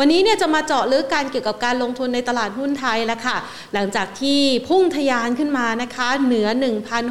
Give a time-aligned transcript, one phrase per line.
[0.00, 3.36] วันนี้เนี่ยจะมาเจาะลึกการเกี่ยวกับการลงทุนในตลาดหุ้นไทยแล้วค่ะ
[3.74, 6.48] หลังจากที่พุ่งทะยานขึ้นมานะคะเหนือ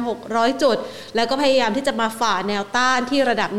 [0.00, 0.76] 1,600 จุด
[1.16, 3.50] แล้วก็พยายามที่จะมาฝ่าแนวต้านที่ระดับ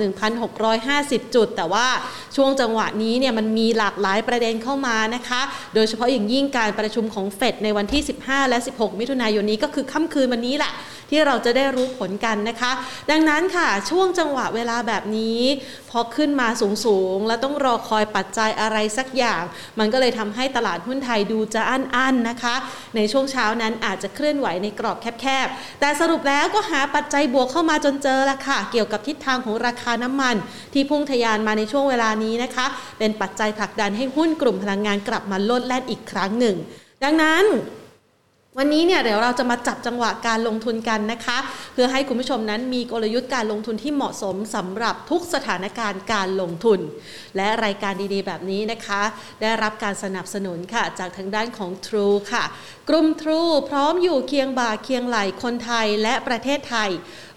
[0.63, 1.87] 1,650 จุด แต่ว่า
[2.36, 5.41] ช่วงจังหวะนี้เนี่ยมันมีหลากหลายประเด็นเข้ามานะคะ
[5.75, 10.71] โดยเฉพาะอย่างยิ่งการประชุมของเฟดในวันที่ 15 และ 16 มิถุนายนนี้ก็คือค่ำคืนวันนี้แหละ
[11.09, 12.71] ที่เราจะได้รู้ผลกันนะคะ
[13.11, 15.41] ดังนั้นค่ะช่วงจังหวะเวลาแบบนี้
[15.89, 16.47] พอขึ้นมา
[16.86, 19.43] สูงๆ แล้วต้องรอคอยปัจจัยอะไรสักอย่าง
[19.79, 22.55] มันก็เลยทำให้ตลาดหุ้นไทยดูจะอั้นๆนะคะ
[22.95, 30.36] ในช่วงเช้านั้นอาจจะเคลื่อนไหวในกรอบแคบๆ แต่สรุปแล้วก็หาปัจจัยบวกเข้ามาจนเจอละค่ะ เกี่ยวกับทิศทางของราคาน้ำมัน
[30.73, 32.66] ที่พุ่งทะยานมาในช่วงเวลานี้นะคะ
[33.00, 36.55] เป็นปัจจัยผลักดันให้หุ้นกลุ่มพลังงานกลับมาลดแล่นอีกครั้งหนึ่ง
[37.03, 37.45] ดังนั้น
[38.61, 41.38] วันนี้เนี่ยเดี๋ยวเราจะมาจับจังหวะการลงทุนกันนะคะ
[41.73, 46.80] เพื่อให้คุณผู้ชมนั้นมีกลยุทธ์การลงทุนที่เหมาะสมสำหรับทุกสถานการณ์การลงทุน
[47.38, 49.02] และรายการดีๆ แบบนี้นะคะ
[49.42, 52.44] ได้รับการสนับสนุนค่ะ จากทางด้านของ True ค่ะ
[52.89, 56.89] กลุ่ม True พร้อมอยู่เคียงบ่าเคียงไหลคนไทยและประเทศไทย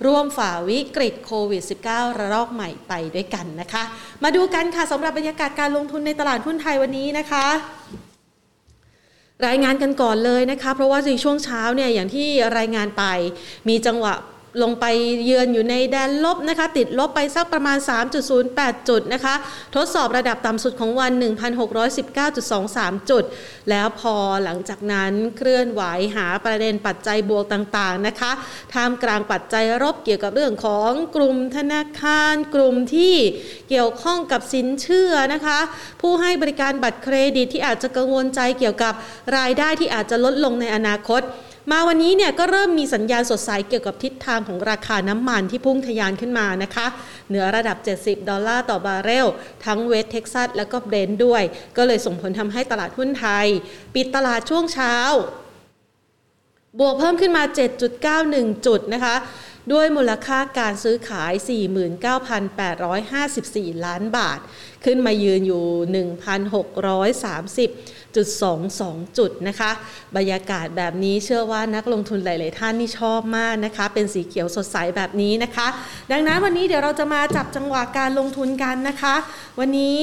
[0.06, 3.82] ร่วมฝ่าวิกฤตโควิด -19 ระลอกใหม่ไปด้วยกันนะคะ
[4.22, 7.46] มาดูกันค่ะสำหรับบรรยากาศการลงทุนในตลาดหุ้นไทยวันนี้นะคะ
[9.46, 13.04] รายงานกันก่อนเลยนะคะ เพราะว่าในช่วงเช้าเนี่ยอย่างที่รายงานไป
[13.68, 14.14] มีจังหวะ
[14.62, 14.84] ลงไป
[15.24, 17.78] เยือนอยู่ในแดนลบนะคะ ติดลบไปสักประมาณ
[18.32, 19.34] 3.08 จุดนะคะ
[19.74, 21.12] ทดสอบระดับต่ำสุดของวัน
[22.12, 23.24] 1,619.23 จุด
[23.70, 25.82] แล้วพอหลังจากนั้นเคลื่อนไหว
[26.16, 28.32] หาประเด็นปัจจัยบวกต่างๆนะคะ
[28.74, 33.16] ท่ามกลางปัจจัยรบเกี่ยวกับเรื่องของกลุ่มธนาคาร กลุ่มที่
[33.68, 35.58] เกี่ยวข้องกับสินเชื่อนะคะ
[36.00, 38.94] ผู้ให้บริการบัตรเครดิตที่อาจจะกังวลใจเกี่ยวกับ
[39.36, 41.22] รายได้ที่อาจจะลดลงในอนาคต
[41.70, 46.86] มาวันนี้เนี่ยก็เริ่มมีสัญญาณสดใสเกี่ยวกับทิศทางของราคาน้ำมันที่พุ่งทะยานขึ้นมานะคะ
[47.28, 49.26] เหนือระดับ 70 ดอลลาร์ต่อบาร์เรล
[49.64, 51.42] ทั้งเวสเท็กซัสและก็เบรนด์ด้วย
[51.76, 53.46] ก็เลยส่งผลทำให้ตลาดหุ้นไทย
[53.94, 54.94] ปิดตลาดช่วงเช้า
[56.80, 57.42] บวกเพิ่มขึ้นมา
[58.04, 59.16] 7.91 จุดนะคะ
[59.72, 61.32] ด้วยมูลค่าการซื้อขาย
[62.58, 64.38] 49,854 ล้านบาท
[64.84, 65.64] ขึ้นมายืนอยู่
[66.12, 68.28] 1,630 จุด
[68.72, 69.70] 22 จุดนะคะ
[70.16, 75.66] บรรยากาศแบบนี้เชื่อว่านักลงทุนหลาย ๆ ท่านนี่ชอบมากนะคะ เป็นสีเขียวสดใสแบบนี้นะคะ
[76.12, 79.14] ดังนั้นวันนี้เดี๋ยวเราจะมาจับจังหวะการลงทุนกันนะคะ
[79.58, 79.94] วันนี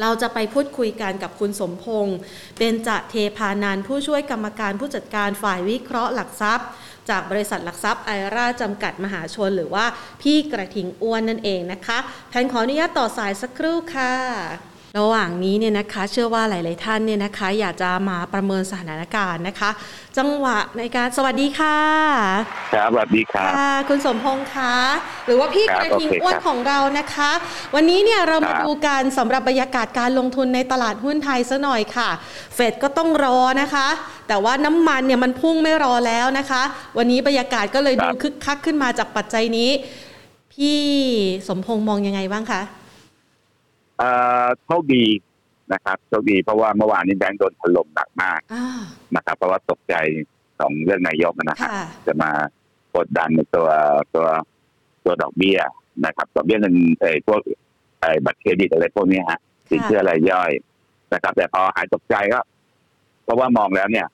[0.00, 2.16] เราจะไปพูดคุยกันกับคุณสมพงศ์
[2.58, 6.68] เป็นจะเทพานันผู้ช่วยกรรมการผู้จัดการฝ่ายวิเคราะห์หลักทรัพย์
[7.10, 9.84] จากบริษัทหลักทรัพย์ไอราจำกัดมหาชนหรือว่า
[10.22, 11.98] พี่กระทิงอ้วนนั่นเองนะคะ
[12.30, 19.70] แทนขออนุญาตต่อสายสักครู่ค่ะ ระหว่างนี้เนี่ยนะคะเชื่อว่าหลาย ๆ ท่านเนี่ยนะคะ อยากจะมาประเมินสถานการณ์นะคะ
[20.18, 21.76] จังหวะในการสวัสดีค่ะ
[22.74, 23.50] ครับสวัสดีครับ
[23.88, 24.74] คุณสมพงษ์คะ
[25.26, 27.30] หรือว่าพี่กระทิงอ้วนของเรานะคะ
[27.74, 32.10] วันนี้เนี่ยเรามาดูกันสำหรับบรรยากาศการลงทุนในตลาดหุ้นไทยซะหน่อยค่ะ
[32.54, 33.88] เฟดก็ต้องรอนะคะ
[34.28, 36.62] แต่ว่าน้ำมันเนี่ยมันพุ่งไม่รอแล้วนะคะ
[36.98, 39.70] วันนี้บรรยากาศก็เลยดูคึกคักขึ้นมาจากปัจจัยนี้
[40.52, 40.78] พี่
[41.48, 42.62] สมพงษ์มองยังไงบ้างคะ
[44.64, 45.04] โชคดี
[45.72, 48.40] นะครับโชคดีเพราะว่าเมื่อวานนี้แบงก์โดนถล่มหนักมาก
[49.16, 49.94] นะครับ เพราะว่าตกใจ
[50.60, 51.70] ของเรื่องนายกนะครับ
[52.06, 52.30] จะมา
[52.96, 53.68] กดดันในตัว
[54.14, 54.26] ตัว
[55.04, 55.60] ตัวดอกเบี้ย
[56.06, 57.40] นะครับดอกเบี้ยเงินไอ้พวก
[58.00, 59.40] ไอ้บัตรเครดิตอะไรพวกนี้ฮะ
[59.70, 60.50] สินเชื่อรายย่อย
[61.14, 62.40] นะครับ แต่พอหายตกใจก็
[63.24, 64.06] เพราะว่ามองแล้วเนี่ย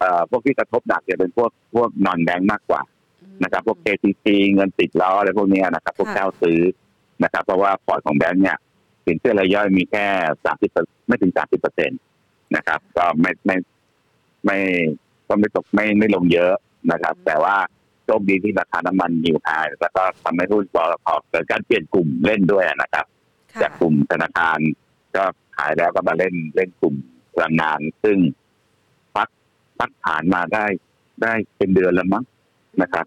[0.00, 2.82] เอ่อพวกที่กระทบหนักจะเป็นพวกพวกนอนแบงก์มากกว่า
[3.42, 4.24] นะครับพวก KTC
[4.54, 6.60] เงินติดล้ออะไรพวกนี้นะครับ พวกเช่าซื้อ
[7.24, 8.56] นะครับ เพราะว่าพอร์ตของแบงก์เนี่ย
[9.06, 10.06] สินเชื่อรายย่อยมีแค่
[10.44, 10.70] สามสิบ
[11.06, 11.94] ไม่ถึงสามสิบเปอร์เซ็นต์
[12.56, 13.56] นะครับ ก็ไม่ไม่
[14.44, 14.58] ไม่
[15.28, 16.52] ก็ไม่ตกไม่ไม่ลงเยอะ
[16.92, 17.56] นะครับ แต่ว่า
[18.04, 19.48] โชคดีที่ราคาน้ำมันอยู่ high
[19.80, 20.92] แล้วก็ทำให้หุ้นบอล
[21.30, 23.06] เกิดการเปลี่ยนกลุ่มเล่นด้วยนะครับ
[23.62, 24.58] จากกลุ่มธนาคาร
[25.16, 25.24] ก็
[25.56, 26.94] ขายแล้วก็มาเล่นเล่นกลุ่ม
[27.34, 28.18] พลังงาน ซึ่ง
[29.16, 29.28] พัก
[29.78, 30.64] พักฐานมาได้
[31.22, 32.24] ได้เป็นเดือนแล้วมั้ง
[32.82, 33.06] นะครับ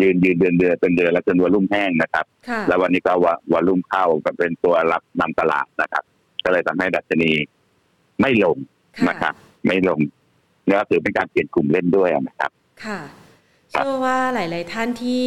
[0.00, 2.26] ยืนยืนเดือนเดือนเป็นเดือนแล้วจนวอลุ่มแห้งนะครับ
[2.68, 3.12] แล้ววันนี้ก็
[3.52, 6.04] วอลุ่มเข้าก็เป็นตัวรับนำตลาดนะครับ
[6.44, 7.30] ก็เลยทำให้ดัชนี
[8.20, 8.56] ไม่ลง
[9.08, 9.34] นะครับ
[9.66, 10.00] ไม่ลง
[10.68, 12.50] แล้วถือเป็นการเปลี่ยนกลุ่มเล่นด้วยนะครับ
[12.84, 12.98] ค่ะ
[13.70, 15.26] เชื่อว่าหลาย ๆ ท่านที่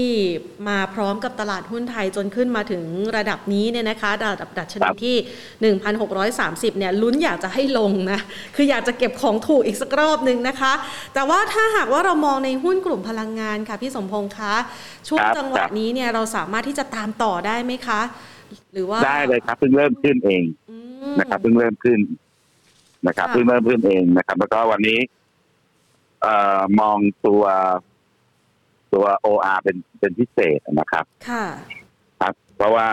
[0.70, 2.84] มาพร้อมกับตลาดหุ้นไทยจนขึ้นมาถึง
[3.18, 5.76] ระดับนี้เนี่ยนะคะระดับดัชนีที่
[6.08, 8.20] 1,630 เนี่ยลุ้นอยากจะให้ลงนะ
[8.56, 10.74] คืออยากจะเก็บของถูกอีกสักรอบหนึ่งนะคะ
[11.14, 14.54] แต่ว่าถ้าหากว่าเรามองในหุ้นกลุ่มพลังงานค่ะ พี่สมพงษ์คะ
[15.08, 18.02] ช่วงจังหวะนี้เนี่ยเราสามารถที่จะตามต่อได้ไหมคะ
[18.74, 20.44] หรือว่าได้เลยครับเพิ่งเริ่มขึ้นเอง
[21.20, 22.00] นะครับเพิ่งเริ่มขึ้น
[23.08, 25.00] นะครับเพิ่งเริ่มขึ้นเองนะครับ แล้วก็วันนี้
[26.22, 26.98] เอ่อมอง
[27.28, 27.44] ตัว
[28.94, 31.46] ตัว OR เป็นเป็นพิเศษนะครับ ค่ะ
[32.22, 32.88] ครับ เพราะว่า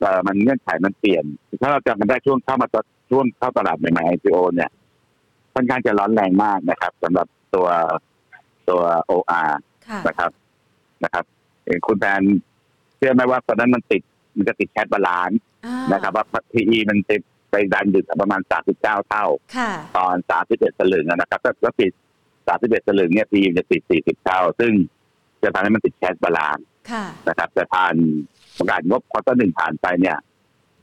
[0.00, 1.24] เออมันเงื่อนไขมันเปลี่ยน
[1.60, 2.68] ถ้าเราจำกันได้ช่วงเข้ามา
[3.10, 4.70] ช่วงเข้าตลาดใหม่ๆ IPO เนี่ย
[5.54, 7.68] ค่อนข้างจะร้อนแรงมากนะครับสำหรับตัว
[8.68, 9.50] ตัว OR
[10.08, 10.30] นะครับ
[11.04, 11.24] นะครับ
[11.86, 12.22] คุณแพน
[12.96, 14.02] เชื่อไหมว่าตอนนั้นมันติด
[14.36, 15.40] มันจะติด cash balance
[15.92, 18.40] นะครับ ว่า PE มันติดไปดันอยู่ประมาณ
[18.74, 19.24] 39 เท่า
[19.96, 20.14] ตอน
[20.48, 21.92] 31สลึงนะครับก็ติด
[22.46, 24.72] 31สลึงเนี่ย PE จะติด40เท่า ซึ่ง
[25.42, 26.64] จะทำให้มันติด cash balance
[27.28, 27.94] นะครับ แต่ผ่าน
[28.58, 30.16] ประกาศงบ quarter หนึ่งผ่านไปเนี่ย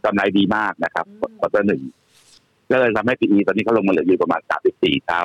[0.05, 1.05] กำไรดีมากนะครับ
[1.39, 1.81] quarter หนึ่ง
[2.71, 4.41] ก็เลยทำให้ PE ตอนนี้เขาลงมาเหลืออยู่ประมาณ
[4.73, 5.23] 34เท่า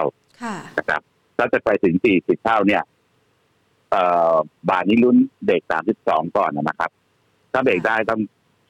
[0.78, 1.00] นะครับ
[1.36, 2.82] ถ้าจะไปถึง40เท่าเนี่ย
[3.90, 4.02] เอ่
[4.32, 4.34] อ
[4.68, 5.16] บาทนี้ลุ้น
[5.46, 5.60] เด็ก
[6.00, 6.90] 32ก่อนนะครับ
[7.52, 8.20] ถ้าเบรกได้ต้อง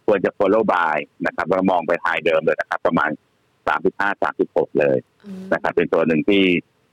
[0.06, 0.96] ควรจะ follow by
[1.26, 3.10] นะครับเรามองไปไฮเดิมเลยนะครับ ประมาณ
[3.76, 4.98] 35 36เลย
[5.52, 6.44] นะครับ เป็นตัวหนึ่งที่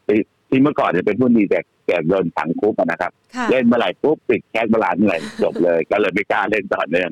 [0.06, 0.20] ที่
[0.62, 3.12] เมื่อก่อนจะเป็นหุ้นดีแต่แก่โดนถังคุกนะครับ
[3.50, 7.10] เล่นเมื่อไหร่ปุ๊บปิดแคสบาลานเมื่อไหร่จบเลย ก็เลยไม่กล้าเล่นต่อเนื่อง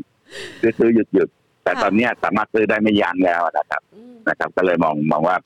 [0.79, 1.29] ซื้อหยุดหยุด
[1.63, 3.81] แต่ตอนนี้สามารถซื้อได้ไม่ยั้งแล้วนะครับ
[4.29, 5.37] นะครับ ก็เลยมองมองว่า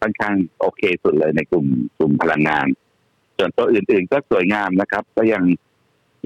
[0.00, 1.66] ค่อนข้างโอเคสุดเลยในกลุ่ม
[1.98, 2.66] กลุ่มพลังงาน
[3.36, 5.42] ส่วนตัวอื่น ๆ ก็สวยงามนะครับ ก็ยัง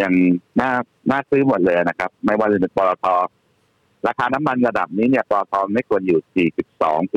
[0.02, 0.12] ยัง
[0.60, 0.70] น่า
[1.10, 3.05] น่าซื้อหมดเลยนะครับ ไม่ว่าจะเป็นปตท
[4.06, 6.48] ราคาน้ำมันระดับนี้เนี่ยปตทไม่ควรอยู่
[6.81, 7.12] 42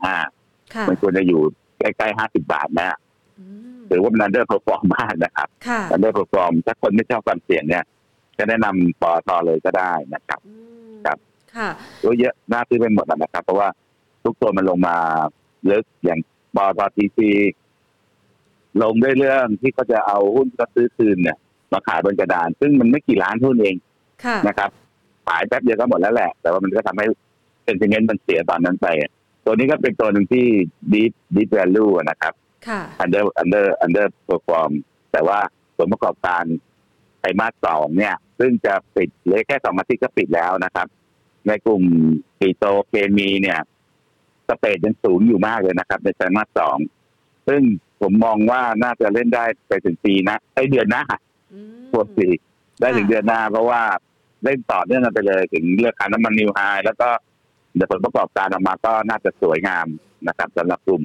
[0.00, 1.40] 41.5 มันควรจะอยู่
[1.78, 2.98] ใกล้ๆ 50 บาทนะ
[3.88, 5.48] หรือว่ามัน underperform มากนะครับ
[5.92, 7.84] underperform ถ้าคนไม่ชอบความเสี่ยงเนี่ย
[8.38, 10.40] จะแนะนำปตทเลยก็ได้นะครับ
[11.06, 11.18] ครับ
[12.02, 13.68] ตัวเยอะน่าซื้อไปหมดนะครับ เพราะว่า
[14.24, 14.96] ทุกตัวมันลงมา
[15.70, 16.20] ลึกอย่าง
[16.56, 17.30] PTTGC
[18.82, 21.36] ลงด้วยเรื่องที่เขาจะเอาหุ้นก็ซื้อคืนเนี่ย
[21.72, 23.76] มาขายบนกระดาน ซึ่งมันไม่กี่ล้านหุ้นเอง
[24.48, 24.70] นะครับ
[25.26, 27.06] ขายแป๊บเดียวก็หมดแล้วแหละ แต่ว่ามันก็ทำให้
[27.64, 28.88] เป็นเงินมันเสียตอนนั้นไป
[29.44, 30.44] ตัวนี้ก็เป็นตัวหนึ่งที่
[30.92, 31.02] ดี
[31.36, 32.32] ดี value นะครับ
[33.00, 34.70] under under underperform
[35.12, 35.38] แต่ว่า
[35.78, 36.44] ผลประกอบการ
[37.20, 40.86] ไตรมาสสองเนี่ย ซึ่งจะปิดเหลือแค่สองอาทิตย์ก็ปิดแล้วนะครับ
[41.46, 41.82] ในกลุ่ม
[42.38, 43.58] ปิโตเคมีเนี่ย
[44.48, 46.78] สเปดยังสูงอยู่มากเลยนะครับ ในไตรมาสสอง
[47.48, 47.60] ซึ่ง
[48.00, 51.04] ผมมองว่าน่าจะเล่นได้ไปถึงปีนะไอเดือนหน้า
[51.92, 52.26] พวกปี
[52.80, 53.82] ได้ถึงเดือนหน้า เพราะว่า
[54.44, 57.08] เล่นต่อเนื่องกันไปเลย ถึงเรื่องการน้ำมันนิวไฮแล้วก็
[57.74, 59.86] เดี๋ยวผลประกอบการออกมาก็น่าจะสวยงาม
[60.28, 61.02] นะครับสำหรับกลุ่ม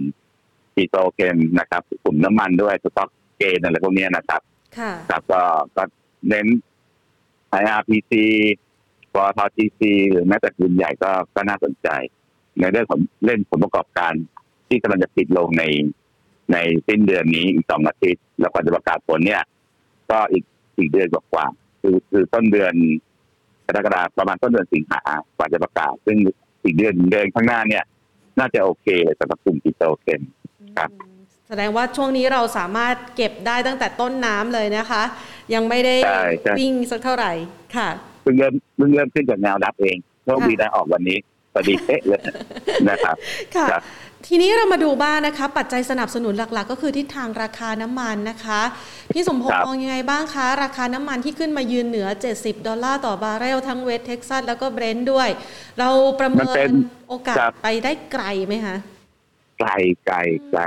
[0.75, 4.41] ปีโตเคมนะครับกลุ่มน้ำมันด้วยสต็อกเกนอะไรพวกนี้นะครับ
[5.09, 5.41] ครับก็
[5.75, 5.83] ก็
[6.29, 6.47] เน้น
[7.61, 8.13] IRPC
[9.13, 9.81] ปตท GC
[10.11, 11.87] หรือแม้แต่กลุ่มใหญ่ก็ก็น่าสนใจ
[12.59, 14.13] ในเรื่องของเล่นผลประกอบการ
[14.67, 15.63] ที่กำลังจะปิดลงใน
[16.51, 16.57] ใน
[16.87, 19.43] สิ้นเดือนนี้อีกสองอาทิตย์แล้วก็จะประกาศผลเนี่ย
[20.11, 20.43] ก็อีก
[20.75, 21.47] สี่เดือนกว่า
[21.81, 22.73] คือคือต้นเดือน
[23.67, 24.99] กรกฎาประมาณต้นเดือนสิงหา
[25.37, 26.17] กว่าจะประกาศ ซึ่ง
[26.63, 27.83] อีกเดือนเดือนข้างหน้าเนี่ย
[28.39, 28.87] น่าจะโอเค
[29.19, 30.21] สำหรับกลุ่มปิโตรเคม
[30.77, 30.89] ครับ
[31.47, 35.03] แสดงว่าช่วงนี้เราสามารถเก็บได้ตั้งแต่ต้นน้ำเลยนะคะ
[35.53, 35.95] ยังไม่ได้
[36.59, 37.31] วิ่งสักเท่าไหร่
[37.75, 37.89] ค่ะ
[38.23, 41.17] เพิ่งเริ่มเพิ่งเริ่มขึ้นจากแนวรับเองโชคดีได้ออกวันนี้
[41.53, 42.21] พอดีเป๊ะเลย
[42.89, 43.15] นะครับ
[43.55, 43.67] ค่ะ
[44.27, 48.61] ทีนี้เรามาดูบ้างนะคะ ปัจจัยสนับสนุนหลัก ๆ ก็คือทิศทางราคาน้ำมันนะคะ
[49.13, 52.07] พี่สมพงษ์มองยังไงบ้างคะ ราคาน้ำมันที่ขึ้นมายืนเหนือ
[52.37, 55.29] 70 ดอลลาร์ต่อบาร์เรลทั้งเวสเท็กซัสแล้วก็เบรนท์ด้วย
[55.79, 55.89] เรา
[56.19, 56.69] ประเมิน
[57.09, 58.75] โอกาสไปได้ไกลไหมคะ
[59.59, 59.69] ไกล
[60.05, 60.17] ไกล
[60.51, 60.61] ไกล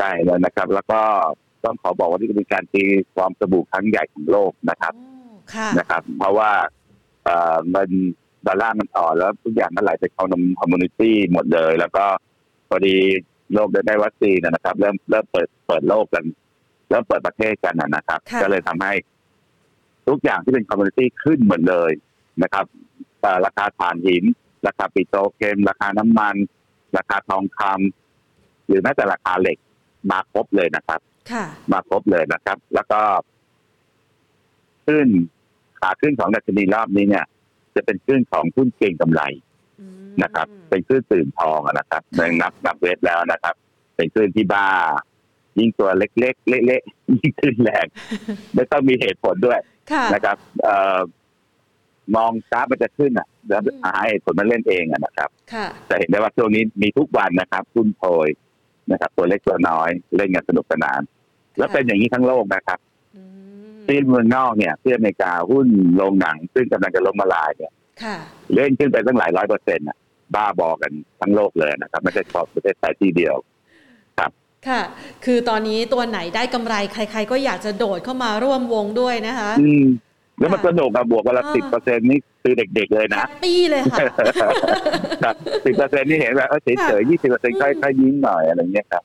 [0.00, 1.00] ได้แล้วนะครับ แล้วก็
[1.64, 2.82] ต้องขอบอกว่านี่เป็นการตี
[3.14, 4.94] ฟองสบู่ครั้งใหญ่ของโลกนะครับ
[5.78, 6.50] นะครับ เพราะว่า
[7.24, 7.88] เอ่อมัน
[8.46, 12.04] ดอลลาร์มันอ่อนแล้วทุกอย่างมันไหลไปเข้าใน commodity หมดเลย แล้วก็
[12.68, 12.96] พอดี
[13.54, 16.24] โลกได้วัคซีนนะครับ เริ่มเริ่มเปิดเปิดโลกกัน
[16.90, 18.92] เริ่มเปิดประเทศกันนะครับ ก็เลยทำให้
[20.08, 21.90] ทุกอย่างที่เป็นคอมมูนิตี้ขึ้นหมดเลย
[22.42, 22.66] นะครับ
[23.44, 24.24] ราคาถ่านหิน
[24.66, 26.36] ราคาปิโตรเคม ราคาน้ำมัน
[26.96, 29.58] ราคาทองคำหรือแม้แต่ราคาเหล็ก
[30.10, 31.00] มาครบเลยนะครับ
[31.72, 33.00] มาครบเลยนะครับ แล้วก็
[34.86, 35.08] ขึ้น
[35.80, 37.24] ขาขึ้นของดัชนีรอบนี้เนี่ย
[37.74, 39.22] จะเป็นขึ้นของหุ้นเก่งกำไร
[40.22, 43.54] นะครับ เป็นขึ้นตื่นทองนะครับในนับนับเวทแล้วนะครับ
[43.96, 44.68] เป็นขึ้นที่บ้า
[45.58, 47.86] ยิ่งตัวเล็กๆเละๆยิ่งขึ้นแรง
[48.54, 49.60] ไม่ต้องมีเหตุผลด้วย
[50.14, 50.98] นะครับ เอ่อ
[52.16, 55.28] มองกราฟมันจะขึ้นอะแล้วหาเหตุผลมาเล่นเองอะนะครับ
[55.88, 58.28] จะเห็นได้ว่าช่วงนี้มีทุกวันนะครับหุ้นโพย
[58.92, 61.00] นะครับ ตัวเล็กตัวน้อยเล่นกันสนุกสนาน
[61.58, 62.78] แล้วเป็นอย่างนี้ทั้งโลกนะครับ
[63.86, 67.72] ที่เมืองนอกเนี่ยที่อเมริกาหุ้นโรงหนัง ซึ่งกำลังจะล้มละลายเนี่ย
[68.54, 69.96] เล่นขึ้นไปตั้งหลายร้อยเปอร์เซ็นต์อะ
[70.34, 73.36] บ้าบอกันทั้งโลกเลยนะครับไม่ใช่เฉพาะประเทศไทยที่เดียว
[74.18, 74.30] ครับ
[74.68, 74.82] ค่ะ
[75.24, 79.86] คือตอนนี้ตัวไหนได้กำไรใคร ๆ ก็อยากจะโดดเข้ามาร่วมวงด้วยนะคะ อืม
[80.40, 85.32] แล้วมันสนุกอะบวกวันละสิบเปอร์เซ็นต์นี่คือเด็ก ๆ เลยนะปีเลยค่ะ
[85.64, 89.04] สิบเปอร์เซ็นต์นี่เห็นแบบเฉยๆยี่สิบเปอร์เซ็นต์ค่อยๆยิ้มหน่อยอะไรเงี้ยครับ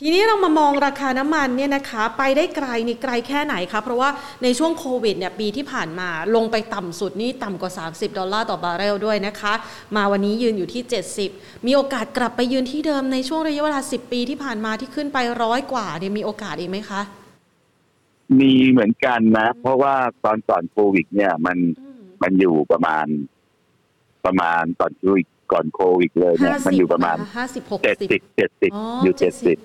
[0.00, 4.10] ทีนี้เรามามองราคาน้ำมันเนี่ยนะคะ ไปได้ไกลนี่ไกลแค่ไหนคะเพราะว่า
[4.42, 9.52] ในช่วงโควิดเนี่ยปีที่ผ่านมาลงไปต่ำสุดนี่ต่ำกว่า 30 ดอลลาร์ต่อบาร์เรลด้วยนะคะ
[9.96, 10.82] มาวันนี้ยืนอยู่ที่
[11.24, 17.02] 70 มีโอกาสกลับไปยืนที่เดิมในช่วงระยะเวลา 10 ปีที่ผ่านมาที่ขึ้นไปร้อยกว่าเนี่ยมีโอกาสอีกไหมคะ
[18.38, 19.94] มีเหมือนกันนะ เพราะว่า
[20.24, 21.58] ตอนก่อนโควิด เนี่ยมัน
[22.22, 23.06] มันอยู่ประมาณ
[24.24, 27.16] ประมาณตอนโควิดก่อนโควิดเลยเนี่ย มันอยู่ประมาณ
[27.84, 28.72] เจ็ดสิบเจ็ดสิบ
[29.02, 29.56] อยู่เจ็ดสิบ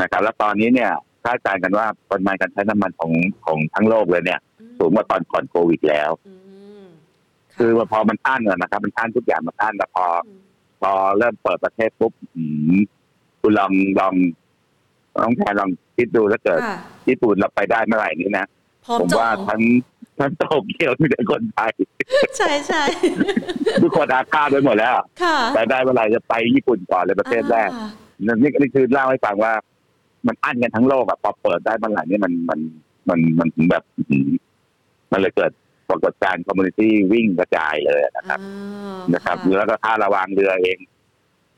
[0.00, 0.90] นะครับ แล้วตอนนี้เนี่ย
[1.24, 3.12] คาดการณ์กันว่าปริมาณการใช้น้ำมันของ
[3.46, 4.40] ของทั้งโลกเลยเนี่ย
[4.78, 6.10] สูงกว่าตอนก่อนโควิดแล้ว
[7.58, 10.06] คือพอมันอั้นนะครับ มันอั้นทุกอย่างมันอั้นแต่พอ
[10.80, 12.12] พอเริ่มเปิดประเทศปุ๊บ
[13.40, 14.14] คุณลองลอง
[15.18, 16.60] ลองแทนลองคิดดูถ้าเกิด
[17.08, 18.46] ญี่ปุ่นเราไปได้เมื่อไหร่นี้นะ
[19.00, 19.60] ผมว่าทั้ง
[20.18, 21.72] ทั้งโตเกียวมีแต่คนไทย
[22.36, 22.82] ใช่ใช่
[23.82, 24.94] ทุกคนอาฆาตไปหมดแล้ว
[25.54, 27.70] ไปได้เมื่อไหร่จะไปญี่ปุ่นก่อนเลยประเทศแรก
[28.26, 29.52] นี่นี่คือเล่าให้ฟังว่า
[30.26, 32.60] มันอั้นกันทั้งโลกอะพอเปิดได้เมื่อไหร่นี่มันมัน
[33.08, 33.84] มันมันถึงแบบ
[35.12, 35.52] มันเลยเกิด
[35.88, 38.40] ปรากฏการณ์ commodity วิ่งกระจายเลยนะครับ
[39.14, 40.78] นะครับแล้วก็ค่าระวางเรือเอง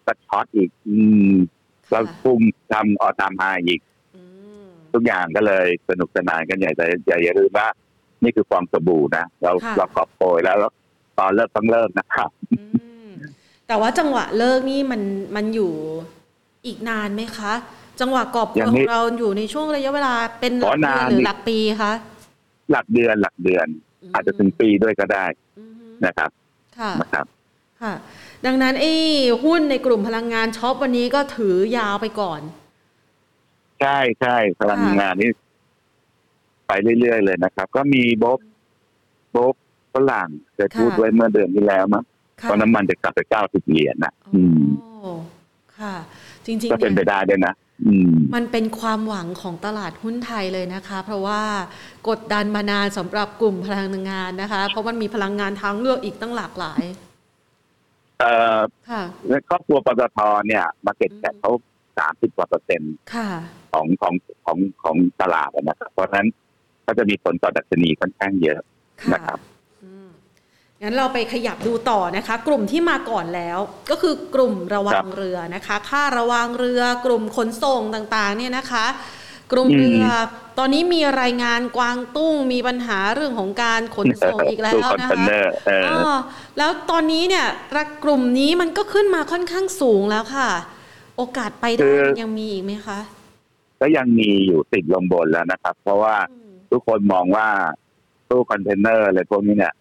[0.06, 0.96] ก็ short อีก อื
[1.30, 1.32] ม
[1.92, 2.38] แล้วพุ่ง
[2.72, 3.80] ทำออตามมาอีก
[4.92, 6.84] ทุกอย่างก็เลยสนุกสนานกันใหญ่แต่
[7.22, 7.68] อย่าลืมว่า
[8.22, 10.56] นี่คือฟองสบู่นะเราเรากอบโกยแล้ว
[11.18, 12.30] ตอนเลิกต้องเลิกนะครับ
[13.68, 15.02] แต่ว่าจังหวะเลิกนี่มัน
[15.36, 15.72] มันอยู่
[16.66, 17.52] อีกนานไหมคะ
[18.00, 21.92] จังหวะกอบโกยของเราอยู่ในช่วงระยะเวลาเป็นหลักเดือนหรือหลักปีคะ
[22.70, 23.66] หลักเดือนหลักเดือน
[24.14, 25.24] อาจจะถึงปีด้วยก็ได้
[26.06, 26.30] นะครับ
[26.78, 27.26] ค่ะนะครับ
[27.82, 27.92] ค่ะ
[28.46, 28.92] ดังนั้นไอ้
[29.44, 32.40] หุ้นในกลุ่มพลังงานช็อปวันนี้ก็ถือยาวไปก่อน
[33.80, 35.30] ใช่ใช่พลังงานนี้
[36.66, 38.38] ไปเรื่อยๆเลยนะครับ ก็มีบ๊อบ
[39.34, 39.54] บ๊อบ
[39.94, 44.64] ฝรั่งจะพูดไว้เมื่อเดือนที่แล้วมั้งเพราะน้ำมันจะกลับไปเก้าสิบเหรียญนะอืม
[45.78, 45.94] ค่ะ
[46.46, 47.54] จริงๆก็เป็นไปได้ด้วยนะ
[48.34, 51.42] มันเป็นความหวังของตลาดหุ้นไทยเลยนะคะ เพราะว่า
[52.08, 56.82] กดดันมานานสำหรับกลุ่มพลังงานนะคะ เพราะมันมีพลังงานทางเลือกอีกตั้งหลากหลาย
[58.20, 58.58] เอ่อ
[59.28, 61.52] ในครอบครัวปตทเนี่ยมาเก็ตแคปเขา
[61.98, 62.94] สามสิบกว่าเปอร์เซ็นต์
[63.72, 64.14] ของของ
[64.46, 66.28] ของของตลาดนะครับ เพราะฉะนั้น
[66.86, 68.60] ก็จะมีผลต่อดัชนีค่อนข้างเยอะ
[69.14, 69.38] นะครับ
[70.82, 73.58] งั้นเราไปขยับดูต่อนะคะ กลุ่มที่มาก่อนแล้ว
[73.90, 78.84] ก็คือกลุ่มระวังเรือนะคะ ค่าระวังเรือ กลุ่มขนส่งต่างๆ เนี่ยนะคะ
[79.52, 80.06] กลุ่มเรือ
[80.58, 85.24] ตอนนี้มีรายงานกวางตุ้งมีปัญหาเรื่องของการขนส่งอีกแล้วนะคะ
[86.58, 87.46] แล้วตอนนี้เนี่ย
[88.04, 90.50] กลุ่มนี้มันก็ขึ้นมาค่อนข้างสูงแล้วค่ะ
[91.16, 91.88] โอกาสไปได้
[92.22, 92.98] ยังมีอีกไหมคะ
[93.80, 96.16] ก็ยังมีอยู่ติดลมบนแล้วนะครับ เพราะว่า
[96.70, 97.48] ทุกคนมองว่า
[98.28, 99.74] ตู้คอนเทนเนอร์อะไรพวกนี้เนี่ย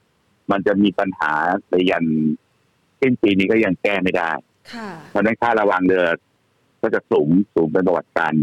[0.51, 1.34] มันจะมีปัญหา
[1.70, 2.06] ไปยัน
[3.00, 4.32] สิ้นปีนี้ก็ยังแก้ไม่ได้
[5.10, 6.06] เพราะนั้นค่าระวางเรือ
[6.82, 8.34] ก็จะสูงสูงเป็นประวัติการณ์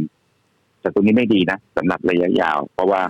[0.89, 3.01] แต่ตรงนี้ไม่ดีนะสำหรับระยะยาว เพราะว่า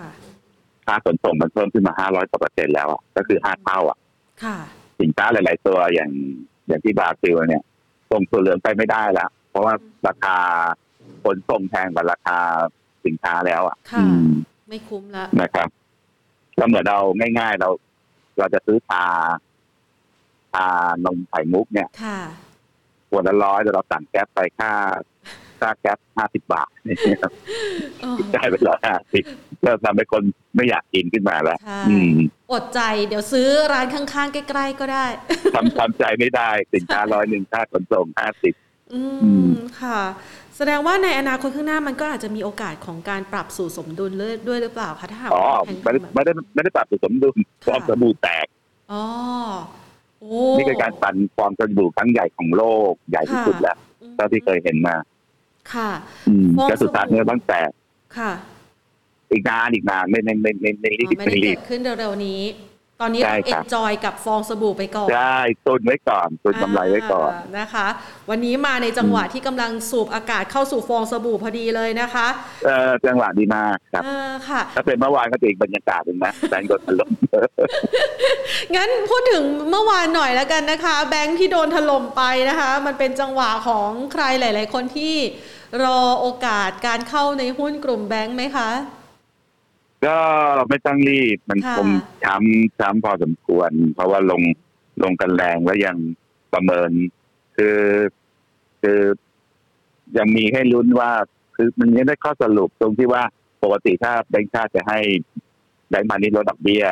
[0.86, 3.98] ค่าขนส่งมันเพิ่มขึ้นมาห้าร้อยกว่าเปอร์เซ็นต์แล้วอะก็คือห้าเท่าอะ
[5.00, 6.10] สินค้าหลาย ๆ ตัวอย่าง
[6.68, 7.62] อย่างที่บราซิลเนี่ย
[8.10, 9.74] ส่งตัวเหลืองไปไม่ได้แล้วราะว่า
[10.08, 10.36] ราคา
[11.24, 12.38] ขนส่งแพงกว่าราคา
[13.06, 13.76] สินค้าแล้วอะ
[14.68, 15.68] ไม่คุ้มแล้วนะครับ
[16.58, 16.98] ก็เหมือนเรา
[17.38, 17.68] ง่าย ๆ เรา
[18.38, 19.04] เราจะซื้อชา
[20.54, 20.66] ชา
[21.04, 21.88] นมไข่มุกเนี่ย
[23.08, 24.70] ขวดละร้อยแต่เราสั่งแก๊สไปค่า
[25.60, 27.32] ค่าแก๊สห้าสิบบาทนี่ครับ
[28.34, 29.24] จ่ายไปร้อยห้าสิบ
[29.64, 30.22] ก็ทำให้คน
[30.56, 31.58] ไม่อยากกินขึ้นมาแล้ว
[32.52, 35.06] อดใจเดี๋ยวซื้อร้านข้างๆ ใกล้ๆก็ได้
[35.54, 38.54] ทำทำใจไม่ได้สินค้าร้อยหนึ่งค่าขนส่งห้าสิบ
[38.94, 39.02] อื
[39.48, 39.50] ม
[39.80, 40.00] ค่ะ
[40.56, 45.44] แสดงว่าในอนาคตข้างหน้ามันก็อาจจะมีโอกาสของการปรับสู่สมดุลเลยด้วยหรือเปล่าคะถ้าหากอ๋อ
[45.82, 47.36] ไม่ได้ไม่ได้ไม่ได้ปรับสู่สมดุล
[47.66, 48.46] ฟองสบู่แตก
[48.92, 49.04] อ๋อ
[50.58, 53.76] นี่คือการปั่นฟองสบู่ครั้งใหญ่ของโลกใหญ่ที่สุดแล้ว
[54.16, 54.94] เท่าที่เคยเห็นมา
[55.74, 55.90] ค่ะ
[56.68, 57.70] แค่สุดท้ายเนื้อบ้างแตก
[58.18, 58.32] ค่ะ
[59.32, 62.42] อีกนานอีกนานไม่ไม่ไม่ไม่ไม่รีบไม่ได้เกิดขึ้นเร็วๆนี้
[63.02, 67.86] ตอนนี้เราเอ็นจอยกับฟองสบู่ไปก่อนใช่ตุนไว้ก่อนตุนกำไรไว้ก่อนนะคะ
[68.30, 72.26] วันนี้มาในจังหวะที่กำลังสูบอากาศเข้าสู่ฟองสบู่พอดีเลยนะคะ
[72.64, 74.04] เออจังหวะดีมากครับ
[74.48, 77.10] ค่ะ ถ้าเป็นเมื่อวานก็จะอีกบรรยากาศหนึ่งนะแบงก์โดนถล่ม
[78.74, 85.16] งั้นพูดถึงเมื่อวานหน่อยแล้วกันนะคะ แบงก์ที่โดนถล่มไปนะคะ มันเป็นจังหวะของใครหลาย ๆ คนที่
[85.82, 88.70] รอโอกาสการเข้าในหุ้นกลุ่มแบงก์ไหมคะ
[90.06, 90.18] ก็
[90.68, 91.88] ไม่ต้องรีบมันคง
[92.24, 94.42] ช้ำช้ำพอสมควร เพราะว่าลง
[95.02, 95.96] ลงกันแรงแล้วยัง
[96.52, 96.90] ประเมิน
[97.56, 97.78] คือ
[98.82, 99.00] คือ
[100.18, 101.10] ยังมีให้ลุ้นว่า
[101.56, 103.22] คือมันยังได้ข้อสรุปตรงที่ว่า
[103.62, 104.98] ปกติถ้าแบงค์ชาติจะให้
[105.88, 106.84] แบงก์พาณิชย์ลดดอกเบี้ย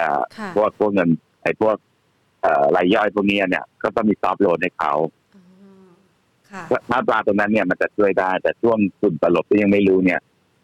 [0.57, 1.09] พวกพวกเงิน
[1.43, 1.77] ไอ้พวก
[2.77, 4.93] รายย่อยพวกนี้เนี่ย ก็ต้องมี soft loan ให้เขา
[6.91, 10.21] ถ้าผ่านตรงนั้นเนี่ยมันจะช่วยได้ แต่ช่วงฝุ่นตลบที่ยังไม่รู้เนี่ย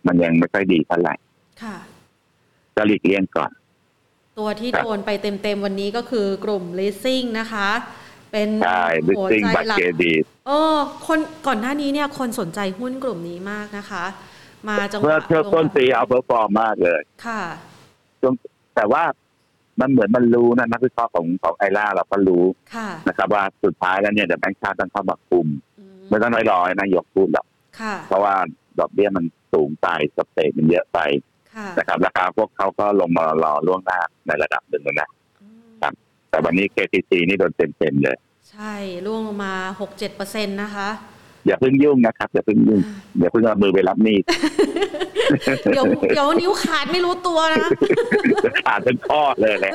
[0.07, 1.15] มันยังไม่ค่อยดีเท่าไหร่
[2.77, 3.51] จะหลีกเลี่ยงก่อน
[4.39, 7.69] ตัวที่โดนไปเต็มๆวันนี้ก็คือกลุ่ม leasing นะคะ
[8.33, 8.49] เป็น
[9.19, 9.79] หัวใจหลัก
[10.49, 14.05] เออ คนก่อนหน้านี้เนี่ย คนสนใจหุ้นกลุ่มนี้มากนะคะ
[14.69, 17.43] มาจังหวะเพื่อต้นปี outperform มากเลย ค่ะ
[18.77, 19.05] แต่ว่า
[19.81, 22.45] มันเหมือนมันรู้นะนักวิเคราะห์ของของไอร่าเราก็รู้
[23.09, 25.47] นะครับว่าสุดท้ายแล้วเนี่ยเดี๋ยวแบงค์ชาติต้องเข้ามาคุม
[26.13, 27.47] ไม่ต้องน้อยรอยนะยกพูดหรอก
[28.09, 28.35] เพราะว่า
[28.81, 30.99] ดอกเบี้ยมันสูงไปสเตทมันเยอะไป
[31.79, 35.09] นะครับราคาพวกเขาก็ลงมารอล่วงหน้าในระดับหนึ่งนะ
[35.83, 35.93] ครับ
[36.31, 38.17] แต่วันนี้ KTC นี่โดนเต็มๆเลย
[38.51, 38.75] ใช่
[39.07, 40.89] ล่วงลงมาหกเจ็ดเปอร์เซ็นต์นะคะ
[41.47, 42.81] อย่าเพิ่งยุ่งนะครับ อย่าเพิ่งยุ่ง
[43.19, 44.25] อย่าเพิ่งเอามือไปรับมีด
[45.73, 47.71] เดี๋ยวเดี๋ยวนิ้วขาดไม่รู้ตัวนะ
[48.67, 49.75] ขาดเป็นข้อเลยแหละ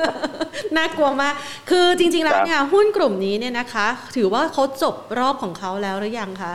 [0.76, 1.34] น่ากลัวมาก
[1.70, 6.52] คือจริง ๆ แล้วเนี่ยหุ้นกลุ่มนี้เนี่ยนะคะ ถือว่าเขาจบรอบของเขาแล้วหรือยังคะ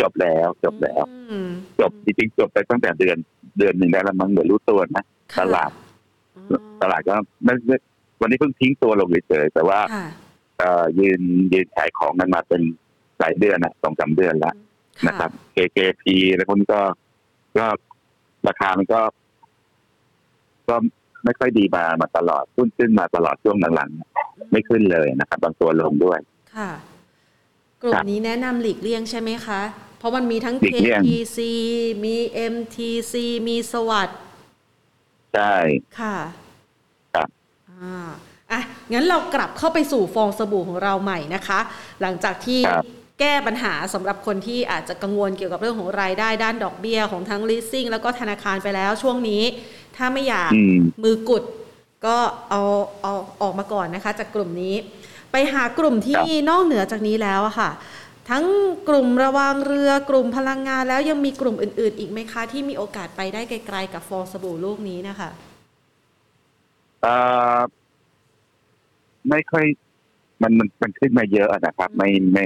[0.00, 1.04] จบแล้วจบแล้ว
[1.80, 3.16] จบจริงๆจบไปตั้งแต่เดือน
[3.58, 5.04] เดือนหนึ่งแล้วมันเหมือนรู้ตัวนะ
[5.40, 5.70] ตลาด
[6.82, 7.76] ตลาดก็ไม่
[8.20, 9.80] วันนี้เพิ่งทิ้งตัวลงเฉยแต่ว่า
[10.98, 11.20] ยืน
[11.52, 12.62] ยืนขายของกันมาเป็น
[13.20, 14.54] หลายเดือนนะสองสาเดือนแล้ว
[15.06, 16.04] นะครับ KKP
[16.34, 16.80] แล้วคนก็
[17.58, 17.66] ก็
[18.48, 19.00] ราคามันก็
[20.68, 20.76] ก็
[21.24, 26.18] ไม่ค่อยดีมามาตลอดขึ้นขึ้นมาตลอดช่วงหลังๆไม่ขึ้นเลยนะครับ บางตัวลงด้วย
[26.54, 26.70] ค่ะ
[27.82, 29.60] กลุ่มนี้แนะนำหลีกเลี่ยงใช่ไหมคะ
[29.98, 31.38] เพราะมันมีทั้ง KTC
[32.04, 32.16] มี
[32.52, 33.14] MTC
[33.48, 34.18] มีสวัสด์
[35.34, 35.54] ใช่
[36.00, 36.16] ค่ะ
[37.14, 37.28] ครับ
[37.70, 38.08] อ่า
[38.52, 38.60] อะ
[38.92, 41.60] งั้นเรากลับเข้าไปสู่ฟองสบู่ของเราใหม่นะคะ
[42.00, 42.60] หลังจากที่
[43.20, 49.42] แก้ปัญหาสำหรับคนที่อาจจะกังวลเกี่ยวกับเรื่องของรายได้ด้านดอกเบี้ยของทั้ง leasing แล้วก็ธนาคารไปแล้วช่วงนี้
[49.96, 50.52] ถ้าไม่อยาก
[51.02, 51.42] มือกุด
[52.06, 52.16] ก็
[52.50, 52.62] เอา
[53.02, 54.74] เอาออกมาก่อนนะคะ จากกลุ่มนี้
[55.32, 57.70] ไปหากลุ่มที่นอกเหนือจากนี้แล้วอะค่ะ
[58.30, 58.44] ทั้ง
[58.88, 65.30] กลุ่มระวางเรือกลุ่มพลังงานแล้วยังมีกลุ่มอื่น ๆ อีกไหมคะ ที่มีโอกาสไปได้ไกล ๆ กับฟองสบู่ลูกนี้นะคะ
[69.28, 69.64] ไม่ค่อย
[70.42, 72.44] มันมันมันขึ้นมาเยอะนะครับ ไม่ไม่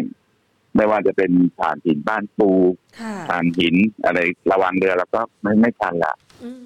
[0.78, 2.50] ไม่ว่าจะเป็นฐานหินบ้านปู
[3.30, 4.18] ฐานหินอะไร
[4.52, 6.14] ระวังเรือแล้วก็ไม่ไม่ทันละ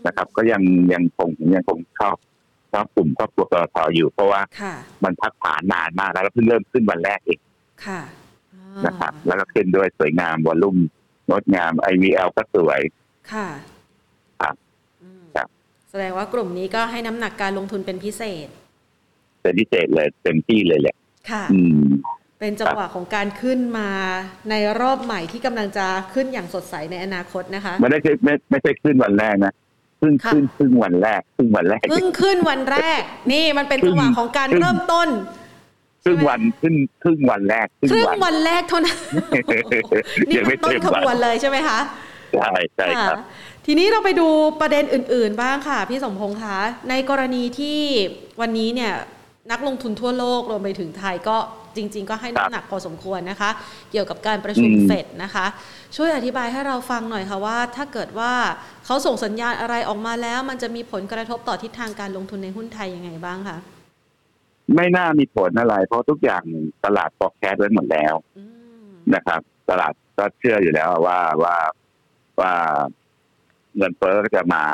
[0.07, 2.17] นะครับ ก็ยังยังคงยังคงชอบ
[2.73, 4.41] ชอบกลุ่มครอบครัวกรทอยู่ เพราะว่า
[5.05, 7.41] มันพักฐานนานมากแล้วเพิ่งเริ่มขึ้นวันแรกเอง
[8.87, 10.77] นะครับ แล้วก็ขึ้นด้วยสวยงามวอลุ่ม
[11.31, 12.81] งดงามไอวีเอลก็สวย
[13.33, 13.49] ค่ะ
[14.41, 14.55] ครับ
[15.37, 15.49] ครับ
[15.91, 18.49] แสดงว่ากลุ่มนี้ก็ให้น้ำหนักการลงทุนเป็นพิเศษ
[19.43, 20.97] เป็นพิเศษเลยเต็มที่เลยแหละ
[21.31, 21.87] ค่ะ อืม
[22.43, 23.91] เป็นจังหวะของการขึ้นมา
[24.51, 29.53] ในรอบใหม่ที่กำลังจะขึ้นอย่างสดใสในอนาคตนะคะไม่ได้ไม่ไม่ใช่ขึ้นวันแรกนะ
[30.01, 33.01] ขึ้นขึ้นขึ้นวันแรกขึ้นวันแรกขึ้นขึ้นวันแรก
[33.33, 35.09] นี่มันเป็นจังหวะของการเริ่มต้น
[36.05, 38.99] ครึ่งวันขึ้นครึ่งวันแรกครึ่งวันแรกเท่านั้น
[40.29, 41.79] นี่เป็นต้นขบวนเลยใช่ไหมคะ
[42.35, 43.19] ใช่ใช่ครับ
[43.67, 44.29] ทีนี้เราไปดู
[44.61, 46.59] ประเด็นอื่น ๆ บ้างค่ะ พี่สมพงษ์คะ
[46.91, 47.79] ในกรณีที่
[48.41, 48.93] วันนี้เนี่ย
[49.51, 51.39] นักลงทุนทั่วโลกรวมไปถึงไทยก็
[51.77, 53.51] จริง ๆ ก็ให้น้ำหนักพอสมควรนะคะ
[53.91, 55.47] เกี่ยวกับการประชุมเฟดนะคะ
[55.97, 58.33] ช่วยอธิบายให้เราฟังหน่อยค่ะว่า ถ้าเกิดว่า
[58.87, 63.59] เขาส่งสัญญาณอะไรออกมาแล้ว มันจะมีผลกระทบต่อทิศทางการลงทุนในหุ้นไทยยังไงบ้างคะ
[64.75, 66.43] ไม่น่ามีผลอะไร เพราะทุกอย่าง
[66.85, 68.15] ตลาดฟอกแคสไว้หมดแล้ว
[69.15, 71.57] นะครับ ตลาดก็เชื่ออยู่แล้วว่าว่า
[72.41, 72.53] ว่า
[73.77, 74.65] เงินเฟ้อก็จะมา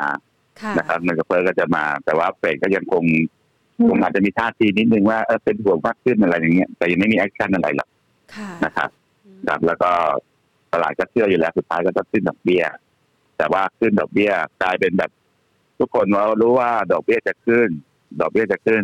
[0.77, 3.03] นะครับเงินเฟ้อก็จะมา แต่ว่าเฟดก็ยังคง
[3.89, 7.89] ผมอาจจะมีท่าทีนิดนึงว่าเออเป็นห่วงมากขึ้นอะไรอย่างเงี้ยแต่ยังไม่มี action อะไรหรอก
[8.65, 8.89] นะครับ
[9.47, 9.91] ครับแล้วก็
[10.73, 12.63] ตลาดก็เชื่ออยู่แล้วสุดท้ายก็จะขึ้นดอกเบี้ย
[13.37, 14.31] แต่ว่าขึ้นดอกเบี้ย
[14.63, 15.11] กลายเป็นแบบ
[15.79, 17.69] ทุกคนเรารู้ว่าดอกเบี้ยจะขึ้น
[18.21, 18.83] ดอกเบี้ยจะขึ้น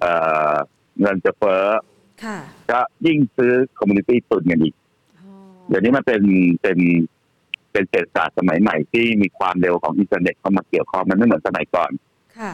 [0.00, 0.12] เอ่
[0.52, 0.54] อ
[1.00, 1.64] เงินจะเฟ้อ
[2.70, 4.74] ก็ยิ่งซื้อ commodity ตุนกันอีก
[5.68, 6.22] เดี๋ยวนี้มันเป็น
[6.62, 6.78] เป็น
[7.72, 11.90] เป็นเศรษฐศาสตร์สมัยใหม่ที่มีความเร็วของอินเทอร์เน็ตเข้ามาเกี่ยวข้องมันไม่เหมือนสมัยก่อน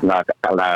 [0.07, 0.17] เรา
[0.59, 0.71] เรา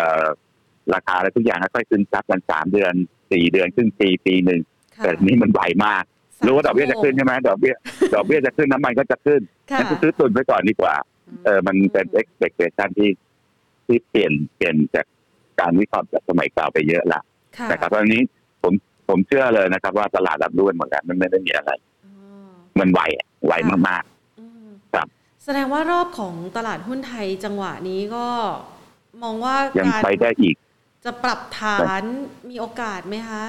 [0.94, 2.92] ราคาอะไรทุกอย่างค่อยๆซึมซับกันสามเดือน
[3.32, 4.60] สี่เดือนครึ่งปีปีหนึ่ง
[4.96, 6.04] แต่นี้มันไวมาก
[6.46, 7.74] รู้ว่าดอกเบี้ยจะขึ้นใช่ไหมดอกเบี้ย
[8.14, 9.40] ดอกเบี้ยจะขึ้นน้ำมันก็จะขึ้น
[9.78, 10.94] งั้นซื้อตุนไว้ก่อนดีกว่า
[11.44, 13.10] เออมันเป็น expectation ที่
[13.86, 15.06] ที่เปลี่ยนเปลี่ยนจาก
[15.60, 17.20] การวิเคราะห์จากสมัยเก่าไปเยอะละ
[17.70, 18.22] นะครับตอนนี้
[18.62, 18.72] ผม
[19.08, 21.70] ผมเชื่อเลยนะครับ ว่าตลาดรับรู้หมดแล้วมันไม่ได้มีอะไร
[22.80, 23.00] มันไว
[23.46, 23.52] ไว
[23.88, 25.06] มากๆครับ
[25.44, 28.26] แสดงว่ารอบของตลาดหุ้นไทยจังหวะนี้ก็
[29.22, 30.56] มองว่ายังไปได้อีก
[31.04, 32.02] จะปรับฐาน
[32.50, 33.44] มีโอกาสไหมคะ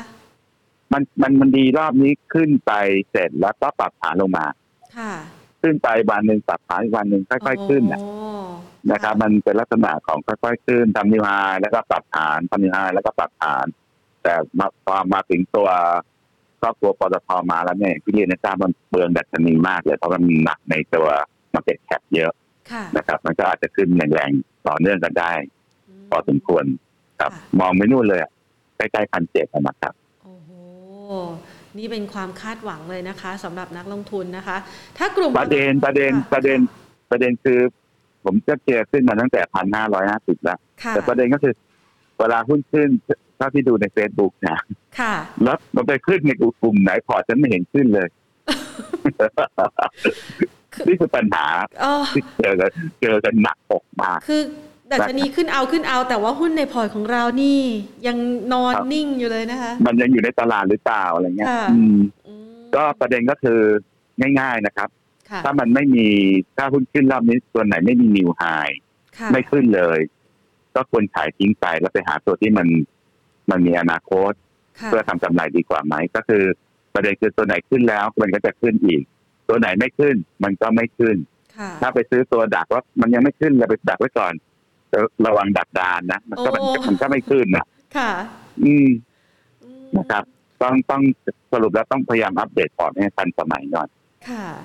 [0.94, 2.72] มันมันมันดีรอบนี้ขึ้นไป
[3.12, 4.46] เสร็จแล้วก็ปรับฐานลงมา
[4.98, 5.14] ค่ะ
[5.62, 8.02] ขึ้นไปวันหนึ่งปรับฐานอีกวันหนึ่งค่อยๆขึ้นอะ
[8.92, 11.30] นะครับ มันเป็นลักษณะของค่อยๆขึ้นทำ new high
[11.62, 13.66] แล้วก็ปรับฐานทำ new high แล้วก็ปรับฐาน
[14.24, 15.70] แต่มาพอมาถึงตัว
[16.62, 21.08] ครอบครัวปตทมาแล้วเนี่ยที่เรียนให้ทราบมันเปลืองดัชนีมากเลยเพราะมันหนักในตัว
[21.54, 22.32] market cap เยอะ
[22.98, 25.32] นะครับ มันก็อาจจะขึ้นแรงๆต่อเนื่องกันได้
[26.10, 26.66] พอสมควร
[27.22, 28.20] ครับ มองไปนู่นเลย
[28.78, 30.52] ใกล้ๆพันเจ็ดนะครับโอ้โห
[31.78, 34.58] นี่เป็นความคาดหวังเลยนะคะสำหรับนักลงทุนนะคะ
[34.98, 36.60] ถ้ากลุ่มประเด็นประเด็นประเด็น
[37.12, 37.60] ประเด็นคือ
[38.24, 41.54] ผมจะเจอขึ้นมาตั้งแต่พันห้าร้อยห้าสิบแล้ว แต่ประเด็นก็คือ
[42.18, 42.90] เวลาหุ้นขึ้น
[43.40, 44.60] ถ้าที่ดูในเฟซบุ๊กนะ
[45.00, 46.32] ค่ะแล้วมันไปขึ้นใน
[46.62, 48.08] กลุ่มไหนพอฉันไม่เห็นขึ้นเลย
[50.88, 51.46] นี่คือปัญหา
[52.16, 54.42] ที่เจอกันเจอกันหนักอกมากคือ
[54.92, 57.60] แต่ดัชนีขึ้นเอาขึ้นเอา แต่ว่าหุ้นในพอร์ตของเรานี่
[58.08, 58.18] ยัง
[58.54, 61.48] นอนนิ่งอยู่เลยนะคะ มันยังอยู่ในตลาดหรือเปล่าอะไรเงี้ย
[62.76, 63.60] ก็ประเด็นก็คือ
[64.40, 64.90] ง่าย ๆนะครับ
[65.46, 66.08] ถ้ามันไม่มี
[66.58, 68.42] ถ้าหุ้นขึ้นรอบนี้ตัวไหนไม่มีนิวไฮ
[69.32, 70.00] ไม่ขึ้นเลย
[70.76, 72.68] ก็ควรขายทิ้งไปแล้วไปหาตัวที่มัน
[73.50, 74.32] มันมีอนาคต
[74.86, 76.44] เพื่อทำกำไรดีกว่าไหมก็คือ
[76.94, 79.02] ประเด็นคือตัวไหนขึ้นแล้วมันก็จะขึ้นอีก
[79.50, 81.16] ตัวไหนไม่ขึ้น มันก็ไม่ขึ้น
[81.82, 84.34] ถ้าไปซื้อตัวดักว่ามันยังไม่ขึ้นเราไปดักไว้ก่อน
[85.26, 86.50] ระวังดักดานนะมันก็
[86.88, 87.66] มันก็ไม่ขึ้นนะ
[87.98, 88.12] ค่ะ
[88.64, 88.88] อืม
[89.98, 90.24] นะครับ
[90.62, 91.02] ต้องต้อง
[91.52, 93.90] สรุปแล้วต้องพยายามอัปเดตพอร์ตให้ทันสมัยหน่อย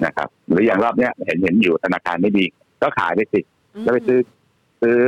[0.04, 2.44] นะครับ หรืออย่างรอบเนี้ยเห็นเห็นอยู่ธนาคารไม่ดี
[2.82, 3.40] ก็ขายไปสิ
[3.82, 4.18] แล้วไปซื้อ
[4.82, 4.98] ซื้อ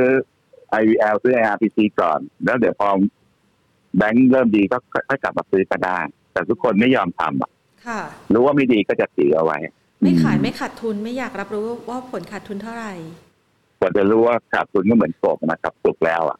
[0.81, 2.89] IVL ซื้อ IRPC ก่อน แล้วเดี๋ยวพอ
[3.97, 4.77] แบงค์เริ่มดีก็
[5.09, 5.99] ค่อยกลับมาซื้อก็ได้
[6.31, 7.51] แต่ทุกคนไม่ยอมทำอะ
[8.33, 9.57] รู้ว่าไม่ดีก็จะสีเอาไว้
[10.01, 12.93] ไม่ขายไม่ขาดทุนไม่อยากรับรู้ว่าผลขาดทุนเท่าไหร่
[13.79, 16.37] กว่าจะรู้ว่าขาดทุนก็เหมือนกบนะครับสุกแล้วอะ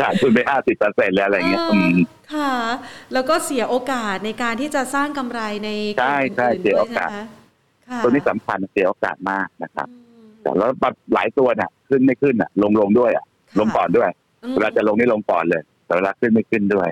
[0.00, 1.64] ขาดทุนไปห้าสิบเปอร์เซ็นแล้วอะไรเงี้ย
[2.34, 2.52] ค่ะ
[3.12, 7.10] แล้วก็เสียโอกาสในการที่จะสร้างกำไรในใช่ใช่เสียโอกาส
[8.02, 9.88] ตัวนี้สำคัญเสียโอกาสมากนะครับ
[10.42, 10.70] แต่แล้ว
[11.14, 13.24] หลายตัวเนี่ยขึ้นไม่ขึ้นอะ ลงลงด้วยอะ
[13.58, 14.10] ลงก่อนด้วย
[14.54, 16.88] เวลาจะลงนี่ลงก่อนเลย แต่เวลาขึ้นไม่ขึ้นด้วย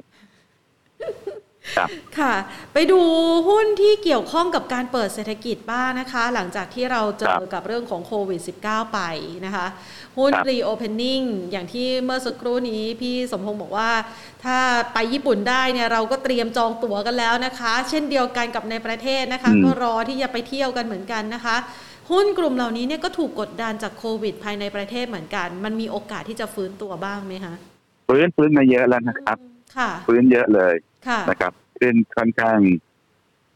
[2.19, 2.35] ค่ะ
[2.73, 3.01] ไปดู
[3.49, 9.01] หุ้นที่เกี่ยวข้องกับการเปิดเศรษฐกิจบ้างนะคะ หลังจากที่เราเจอกับเรื่องของโควิด -19 ไป
[9.47, 9.67] นะคะ
[10.19, 13.91] หุ้นรีโอเพนนิ่งอย่างที่เมื่อสักครู่นี้พี่สมพงศ์บอกว่า
[14.45, 14.59] ถ้า
[14.95, 21.57] ไปญี่ปุ่นได้เนี่ยเราก็เตรียมจองตั๋วกันแล้วนะคะ เช่นเดียวกันกับในประเทศนะคะ ก็รอที่จะไปเที่ยวกันเหมือนกันนะคะ
[22.11, 27.55] หุ้นกลุ่มเหล่านี้เนี่ยก็ถูกกดดันจากโควิด ภายในประเทศเหมือนกัน มันมีโอกาสที่จะฟื้นตัวบ้างไหมคะ
[28.09, 29.54] ฟื้นฟื้นมาเยอะแล้วนะครับค่ะ
[30.07, 30.75] ฟื้นเยอะเลย
[31.31, 32.59] นะครับขึ้นค่อนข้าง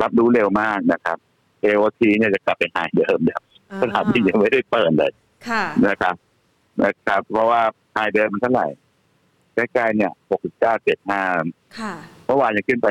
[0.03, 1.19] รับรู้เร็วมากนะครับ
[1.65, 3.43] AOT เนี่ยจะกลับไปหายเดิมแบบ
[3.83, 5.13] สถานที่ยังไม่ได้เปิดเลย
[5.87, 6.15] นะครับ
[6.83, 7.63] นะครับ เพราะว่า
[7.97, 8.67] หายเดิมมันเท่าไหร่
[9.55, 11.23] ใกล้ๆเนี่ยหกสิบเก้าเจ็ดห้า
[12.25, 12.89] เมื่อวานยังขึ้นไป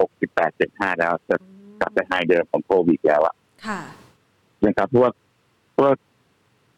[0.00, 1.36] หกสิบแปดเจ็ดห้าแล้วจะ
[1.80, 3.34] กลับไปหายเดิมของโควิดแล้วอะ
[4.66, 5.12] นะครับพวก
[5.78, 5.94] พวก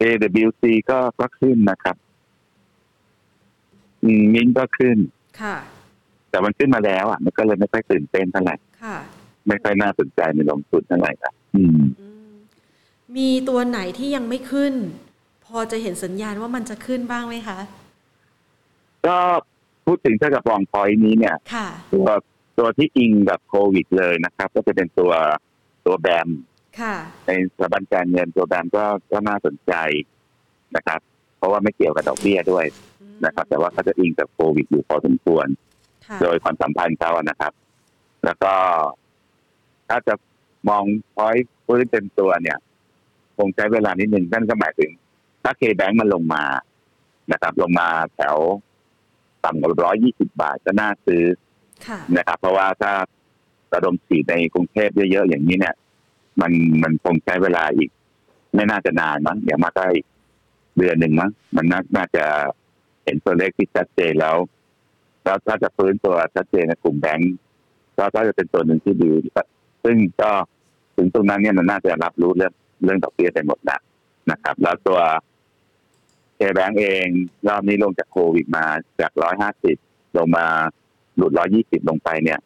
[0.00, 1.96] AWC ก็ก็ขึ้นนะครับ
[4.34, 4.96] มินก็ขึ้น
[5.40, 5.56] ค่ะ
[6.30, 8.56] แต่มันขึ้นมาแล้วอะมันก็เลยไม่ค่อยตื่นเต้นเท่าไหร่
[9.48, 11.80] ไม่ค่อยน่าสนใจในลงทุนเท่าไหร่ครับอืม
[13.16, 14.74] มีตัวไหนที่ยังไม่ขึ้น
[15.46, 17.58] พอจะเห็นสัญญาณว่ามันจะขึ้นบ้างไหมคะ
[19.06, 19.16] ก็
[19.86, 21.36] พูดถึงถ้ากับลองพอยนี้เนี่ย
[21.92, 22.08] ตัว
[22.58, 25.12] ตัวที่อิงกับโควิดเลยนะครับ ก็จะเป็นตัว
[25.86, 26.28] ตัวแบม
[27.26, 29.72] ในสถาบันการเงินตัวแบมก็ก็น่าสนใจ
[30.76, 31.00] นะครับ
[31.36, 32.66] เพราะว่าไม่เกี่ยวกับดอกเบี้ยด้วย
[33.24, 35.46] นะครับ แต่ว่าเขาจะอิงกับโควิดอยู่พอสมควร
[36.22, 37.52] โดยความสัมพันธ์เขานะครับ
[38.24, 38.52] แล้วก็
[39.88, 40.14] ถ้าจะ
[40.68, 42.58] มองพอยฟื้นเต็มตัวเนี่ย
[43.38, 44.90] คงใช้เวลานิดหนึ่งนั่นก็หมายถึง
[45.42, 46.44] ถ้าเคแบงก์มันลงมา
[47.32, 48.36] นะครับ ลงมาแถว
[49.44, 51.24] ต่ำกว่าร้อยยี่สิบาทก็น่าซื้อ
[52.16, 52.92] นะครับ เพราะว่าถ้า
[53.72, 55.74] ระดมสีในกรุงเทพเยอะๆอย่างนี้เนี่ย
[56.40, 57.90] มันมันคงใช้เวลาอีก
[58.54, 59.88] ไม่น่าจะนานมั้งอย่างมากได้
[60.76, 61.64] เดือนหนึ่งมั้งมัน
[61.96, 62.24] น่าจะ
[63.04, 64.36] เห็นตัวเลขที่ชัดเจนแล้ว
[65.24, 67.34] แล้วถ้าจะฟื้นตัวชัดเจนในกลุ่มแบงก์
[68.14, 69.12] ก็จะเป็นตัวหนึ่งที่ดี
[69.84, 70.32] ซึ่งก็
[70.96, 72.52] ถึงตรงนั้นเนี่ยมันน่าจะรับรู้เรื่อง
[72.84, 73.80] เรื่องดอกเบี้ยไปหมดแล้ว
[74.30, 75.00] นะครับ แล้วตัว
[76.36, 77.06] เคแบงก์เอง
[77.48, 78.64] รอบนี้ลงจากโควิดมา
[79.00, 79.76] จากร้อยห้าสิบ
[80.16, 80.46] ลงมา
[81.16, 82.38] หลุดร้อยี่สิบลงไปเนี่ย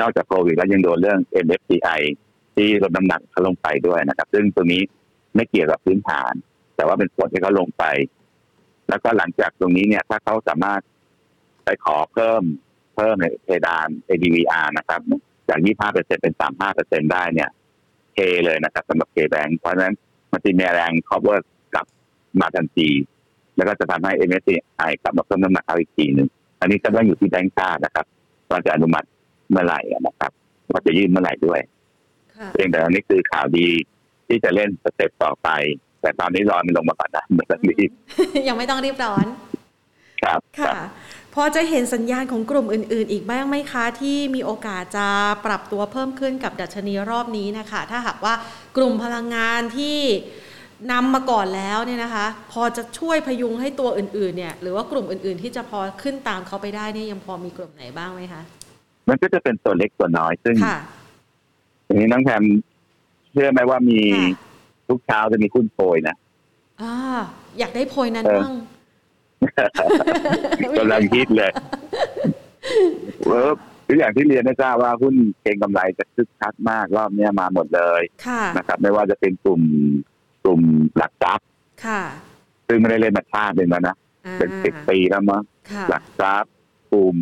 [0.00, 2.00] นอกจากโควิดแล้วยังโดนเรื่อง MFCI
[2.54, 4.82] ที่ลดน้ำหนักเขาลงไปด้วยนะครับ ซึ่งตรงนี้
[5.34, 6.32] ไม่เกี่ยวกับพื้นฐาน
[6.76, 7.84] แต่ว่าเป็นส่วนที่เขาลงไป
[8.94, 10.80] แล้วก็หลังจากตรงนี้เนี่ยถ้าเขาสามารถ
[11.64, 12.42] ไปขอเพิ่ม
[12.96, 15.00] เพิ่มในเพดาน ADVR นะครับ
[15.48, 17.50] จาก 25เปอร์เซ็นเป็น 35เปอร์เซ็นได้เนี่ย
[18.14, 19.94] เทเลยนะครับสำหรับเคแบงเพราะฉะนั้น
[20.32, 21.38] มันจะมีแรง cover
[21.74, 21.86] กลับ
[22.40, 22.88] มาทันที
[23.56, 26.28] แล้วก็จะทำให้ MSCI กลับมาเพิ่มน้ำหนักเอาอีกทีหนึ่ง
[26.60, 28.06] อันนี้ก็ต้องอยู่ที่แบงก์ชาตินะครับ
[28.50, 29.06] ว่าจะอนุมัติ
[29.50, 30.32] เมื่อไหร่นะครับ
[30.70, 31.60] ว่าจะยื่นเมื่อไหร่ด้วย
[32.52, 33.68] เพียงแต่อันนี้คือข่าวดี
[34.26, 35.48] ที่จะเล่นสเต็ปต่อไป
[36.04, 37.90] แต่ตอนนี้รอมันลงมาก่อนนะไม่ต้องรีบ
[38.48, 39.26] ยังไม่ต้องรีบร้อน
[40.22, 40.74] ครับค่ะ
[41.34, 45.06] พอจะเห็นสัญญาณของกลุ่มอื่น ๆ อีกบ้างไหมคะ ที่มีโอกาสจะ
[45.46, 48.34] ปรับตัวเพิ่มขึ้นกับดัชนีรอบนี้นะคะ ถ้าหากว่า
[48.76, 49.98] กลุ่มพลังงานที่
[50.92, 58.42] นำมาก่อนแล้วเนี่ยนะคะ พอจะช่วยพยุงให้ตัวอื่น ๆ เนี่ย หรือว่ากลุ่มอื่น ๆ ที่จะพอขึ้นตามเขาไปได้นี่ยังพอมีกลุ่มไหนบ้างไหมคะ
[59.08, 60.56] มันก็จะเป็นตัวเล็กตัวน้อยซึ่ง
[61.86, 62.42] อย่างนี้น้องแพม
[63.32, 64.00] เชื่อไหมว่ามี
[64.94, 66.16] ทุกเช้าจะมีคุ้นโพยนะ
[66.82, 66.94] อ่า
[67.58, 68.52] อยากได้โพยนั้นบ้าง
[70.78, 71.50] กำลังคิดเลย
[73.26, 78.02] เวิร์คืออย่างที่เรียนนะจ้าว่าหุ้นเก็งกำไรจะคึกคักมากรอบนี้มาหมดเลย
[78.56, 79.62] นะครับ ไม่ว่าจะเป็นกลุ่ม
[80.42, 80.60] กลุ่ม
[80.96, 81.46] หลักทรัพย์
[82.68, 83.96] ซึ่งไม่ได้เล่นมาชาติเลยนะ
[84.38, 85.42] เป็นสิบปีแล้วมั้ง
[85.90, 86.52] หลักทรัพย์
[86.92, 87.16] กลุ่ม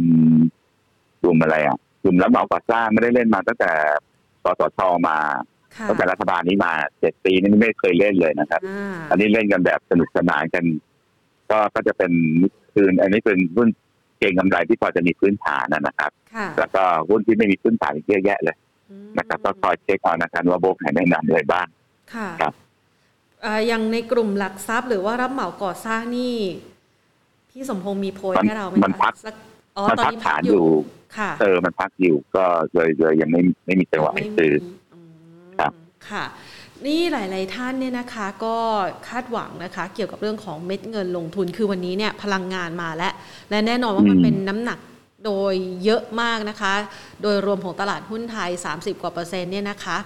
[1.23, 3.73] กลุ่มอะไรอะกลุ่มรับเหมาก่อสร้างไม่ได้เล่นมาตั้งแต่
[4.45, 5.17] กสชมา
[5.89, 8.61] ตั้งแต่รัฐบาลนี้มาเจ็ดปีนี่ไม่เคยเล่นเลยนะครับ
[9.11, 10.65] อันนี้เล่นกันแบบสนุกสนานกัน
[11.51, 12.13] ก็ก็จะเป็น
[12.73, 13.69] คืนอันนี้เป็นหุ้น
[14.19, 16.11] เก่งกำไรที่พอจะมีพื้นฐานนะครับ
[16.59, 18.57] แล้วก็หุ้นที่ไม่มีพื้นฐานเยอะแยะเลย
[19.19, 21.67] นะครับ ก็คอยเช็คเอานะครับว่าโบกไหนแนะนำอะไรบ้าง
[22.41, 22.55] ครับ
[23.67, 26.35] อย่างในกลุ่มหลักทรัพย์ หรือว่ารับเหมาก่อสร้างนี่
[27.51, 29.15] พี่สมพงษ์มีโพยให้เราไหมมันพัก
[29.91, 30.67] มันพักฐานอยู่
[31.41, 34.53] เออ มันพักอยู่ ก็เลยเลยยังไม่ไม่มีจังหวะให้ซื้อ
[36.13, 36.27] ครับค่ะ
[36.87, 38.57] นี่หลาย ๆ ท่านเนี่ยนะคะก็
[39.09, 43.13] คาดหวังนะคะเกี่ยวกับเรื่องของเม็ดเงินลงทุนคือวันนี้เนี่ยพลังงานมาแล้ว
[43.51, 44.79] และแน่นอนว่ามันเป็นน้ำหนัก
[45.25, 46.75] โดยเยอะมากนะคะ
[47.23, 49.97] โดยรวมของตลาดหุ้นไทย 30 กว่าเปอร์เซ็นต์เนี่ยนะคะ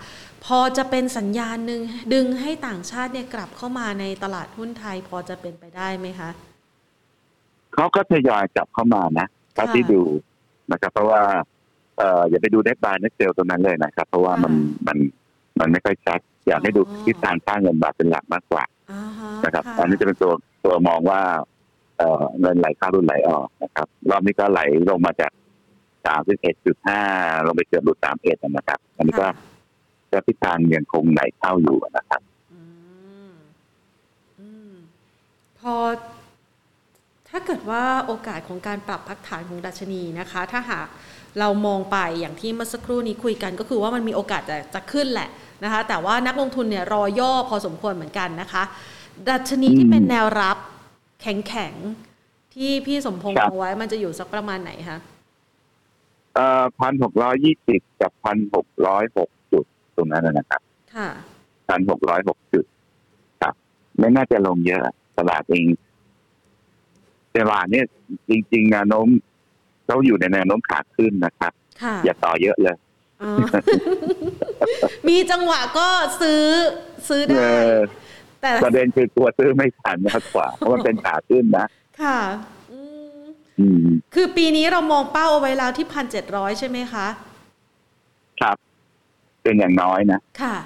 [0.45, 1.81] พอจะเป็นสัญญาณหนึ่ง
[2.14, 6.31] ดึงให้ต่างชาติเนี่ยกลับเข้ามาในตลาดหุ้นไทย พอจะเป็นไปได้ไหมคะ
[7.75, 10.03] เขาก็ทยอยกลับเข้ามานะถ้าที่ดู
[10.73, 11.23] นะครับ เพราะว่า
[11.99, 14.53] เอ่ออย่าไปดูเน็ตบายเน็ตเซลตรงนั้นเลยนะครับ เพราะว่ามัน
[14.87, 14.99] มัน
[15.61, 18.64] มันไม่ค่อยชัด อยากให้ดูทิศทางค่าเงินบาทเป็นหลักมากกว่า
[19.45, 20.33] นะครับ อันนี้จะเป็นตัว
[20.64, 21.21] ตัวมองว่า
[21.99, 25.33] เอ่อเงินไหลเข้ารุ่นไหลออกนะครับ รอบนี้ก็ไหลลงมาจาก
[26.07, 27.01] สามสิบเอ็ดจุดห้า
[27.47, 29.27] ลงไปเกือบหลุดสามเอ็ดนะครับ อันนี้ก็
[30.12, 32.21] ก็ทิศทางยังคงไหลเข้าอยู่นะครับ
[35.59, 35.75] พอ
[37.29, 40.87] ถ้าเกิดว่าโอกาสของการปรับพักฐานของดัชนีนะคะ ถ้าหาก
[41.38, 45.29] เรามองไปอย่างที่เมื่อสักครู่นี้คุยกัน ก็คือว่ามันมีโอกาสจะจะขึ้นแหละ
[45.64, 48.62] นะคะแต่ว่านักลงทุนเนี่ยรอย่อพอสมควรเหมือนกันนะคะ
[49.29, 50.57] ดัชนีที่เป็นแนวรับ
[51.23, 51.75] แข็งแข็ง
[52.55, 54.99] ที่พี่สมพงษ์เอาไว้มันจะอยู่สักประมาณไหนคะ
[56.35, 59.64] เอ่อพันหกร้อยยี่สิบกับพันหกร้อยหกจุด
[59.97, 60.61] ตรงนั้นนะครับ
[60.97, 61.09] ค่ะ
[61.69, 62.64] พันหกร้อยหกจุด
[63.42, 63.55] ครับ
[63.99, 64.81] ไม่น่าจะลงเยอะ
[65.19, 65.66] ตลาดเอง
[67.37, 67.87] ตลาดเนี่ย
[68.31, 69.07] จริงๆแนวโน้ม
[69.87, 71.53] เขาอยู่ในแนวโน้มขาขึ้นนะครับ
[72.05, 72.77] อย่าต่อเยอะเลย
[75.09, 75.88] มีจังหวะก็
[76.20, 76.42] ซื้อ
[77.09, 77.40] ซื้อได้
[78.42, 81.66] แต่ประเด็นคือตัวซื้อไม่ทันมากกว่า เพราะมันเป็นขาขึ้นนะ
[82.02, 82.20] ค่ะ
[84.14, 87.07] คือปีนี้เรามองเป้าเอาไว้แล้วที่พันเจ็ดร้อยใช่ไหมคะ
[88.40, 88.57] ครับ
[89.42, 90.57] เป็นอย่างน้อยนะ ค่ะ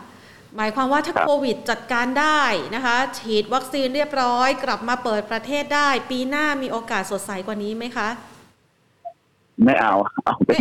[0.57, 2.43] หมายความว่าถ้าโควิดจัดการได้
[2.75, 8.09] นะคะ ฉีดวัคซีนเรียบร้อย กลับมาเปิดประเทศได้ ปีหน้ามีโอกาสสดใสกว่านี้ไหมคะ
[9.65, 9.95] ไม่เอา
[10.25, 10.61] เอาเป็น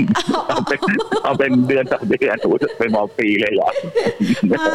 [0.50, 0.80] เอาเป็น
[1.24, 3.70] เอาเป็นเดือนต่อเดือนถูไปมองปีเลยเหรอ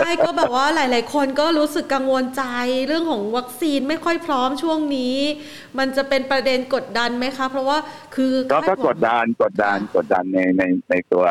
[0.03, 2.43] ไม่ก็แบบว่าหลาย ๆ คนก็รู้สึกกังวลใจ
[2.87, 5.17] เรื่องของวัคซีนไม่ค่อยพร้อมช่วงนี้
[5.79, 7.79] มันจะเป็นประเด็นกดดันไหมคะ เพราะว่า
[8.15, 8.59] คือก็
[8.89, 11.25] กดดันกดดันกดดันในในในตัว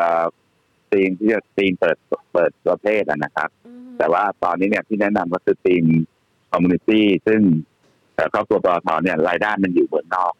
[0.92, 1.96] ทีมที่จะทีมเปิด
[2.32, 3.48] เปิดประเทศนะครับ
[3.98, 5.84] แต่ว่าตอนนี้เนี่ยที่แนะนำก็คือ theme
[6.50, 7.40] commodity ซึ่ง
[8.34, 10.34] ครอบครัวปตทเนี่ยรายได้มันอยู่เมืองนอก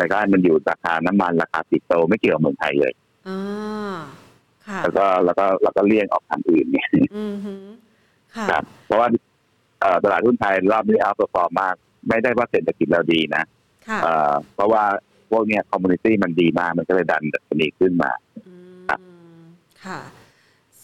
[0.00, 2.92] รายได้มันอยู่ราคาน้ำมันราคาปิโตรไม่เกี่ยวกับเมืองไทยเลย
[4.82, 6.88] แล้วก็แล้วก็แล้วก็เลี่ยงออกทางอื่นเนี่ย
[8.50, 9.08] ครับ เพราะว่า
[10.04, 11.74] ตลาดหุ้นไทยรอบนี้ outperform มาก
[12.08, 13.42] ไม่ได้ว่าเศรษฐกิจเราดีนะ
[14.54, 14.84] เพราะว่า
[15.30, 18.10] พวกเนี้ย commodity มันดีมาก มันก็เลยดันดัชนีขึ้นมา
[19.84, 20.00] ค่ะ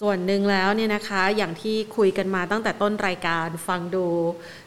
[0.01, 4.07] ส่วนหนึ่งแล้วเนี่ยนะคะ อย่างที่คุยกันมาตั้งแต่ต้นรายการฟังดู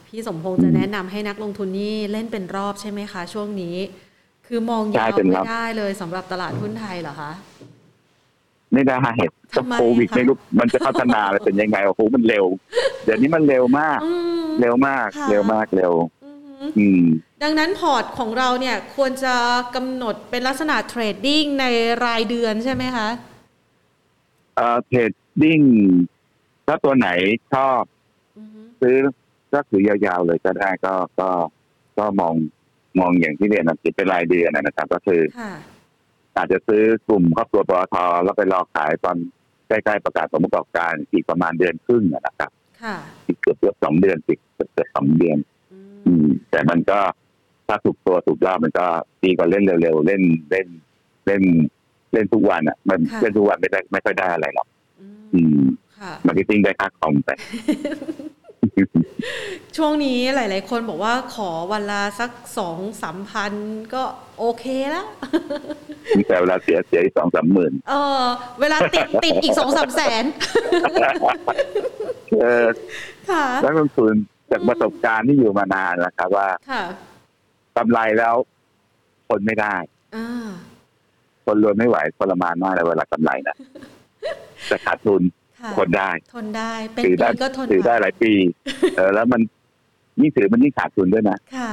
[0.07, 3.75] พี่สมพงษ์จะแนะนำให้นักลงทุนนี่เล่นเป็นรอบใช่ไหมคะ ช่วงนี้
[4.53, 7.31] คือมองยาวไม่ได้เลยสำหรับตลาดหุ้นไทยเหรอคะ
[8.73, 9.33] ไม่ได้เหตุ
[9.79, 12.45] โควิดไม่รู้มันจะพัฒนาเป็นยังไงโอ้โหมันเร็ว
[13.03, 13.99] เดี๋ยวนี้มันเร็วมาก
[14.61, 15.93] เร็วมาก เร็วมากเร็ว
[17.43, 19.35] ดังนั้นพอร์ตของเราเนี่ยควรจะ
[19.75, 21.65] กำหนดเป็นลักษณะ trading ใน
[22.05, 23.07] รายเดือนใช่ไหมคะ
[24.86, 25.60] trading
[26.65, 27.09] ถ้าตัวไหน
[27.53, 27.81] ชอบ
[28.81, 28.97] ซื้อ
[29.53, 31.29] ก็ถือยาวๆเลยก็ได้ก็ก็
[31.97, 32.35] ก็มอง
[32.99, 35.21] มองอย่างที่เรียนนะเป็นรายเดือนนะครับ ก็คือ
[36.38, 39.17] อาจจะซื้อกลุ่มครอบครัวปตทแล้วไปรอขายตอน
[39.67, 42.51] ใกล้ๆประกาศผลประกอบการอีกประมาณเดือนครึ่งนะครับ
[43.27, 45.38] อีกเกือบเกือบสองเดือนติดเกือบสองเดือน
[46.08, 46.99] อืม แต่มันก็
[47.67, 48.86] ถ้าถูกตัวถูกรอบมันก็
[49.23, 50.67] ดีกว่าเล่นเร็วๆเล่นเล่น
[51.25, 51.43] เล่น
[52.13, 54.67] เล่นทุกวันอะ มันเล่นทุกวันไม่ได้ไม่ค่อยได้อะไรหรอก
[55.34, 55.62] อืม
[56.27, 57.30] marketing ได้ค่าคอมไป
[59.77, 63.51] ช่วงนี้หลาย ๆ คนบอกว่าขอวันละสักสองสามพัน
[63.93, 64.03] ก็
[64.39, 65.07] โอเคแล้ว
[66.27, 68.23] แต่เวลาเสียเสียอีกสองสามหมื่นเออ
[68.62, 70.23] เวลาติดติดอีกสองสามแสน
[72.41, 72.65] เออ
[73.29, 74.13] ค่ะแล้วลงทุน
[74.51, 76.84] จากประสบการณ์ที่อยู่มานานนะครับว่าค่ะ
[77.77, 78.36] กำไรแล้ว
[79.29, 79.75] คนไม่ได้
[81.45, 83.55] คนรวยไม่ไหวทรมานมากเลยเวลากำไรนะ
[84.67, 85.21] แต่ขาดทุน
[85.78, 88.32] ทนได้ ทนได้ เป็นปีก็ทนถือได้หลายปี
[88.97, 89.41] เออแล้วมัน
[90.19, 91.71] ยิ่งถือมันยิ่งขาดทุนด้วยนะ ค่ะ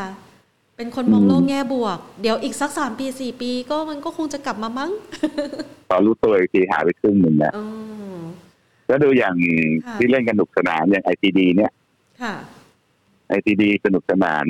[0.77, 4.91] เป็นคนมองโลกแง่บวก เดี๋ยวอีกสักสามปีสี่ปีก็มันก็คงจะกลับมามั้ง
[5.91, 7.53] ตอนรู้ตัวอีกทีหายไปครึ่งหนึ่งนะ
[8.89, 9.35] แล้วดูอย่าง
[9.99, 11.73] ที่เล่นกันหนุกสนานอย่างไอซีดีเนี่ย
[12.23, 12.35] ค่ะ
[13.29, 14.45] ไอซีดีสนุกสนาน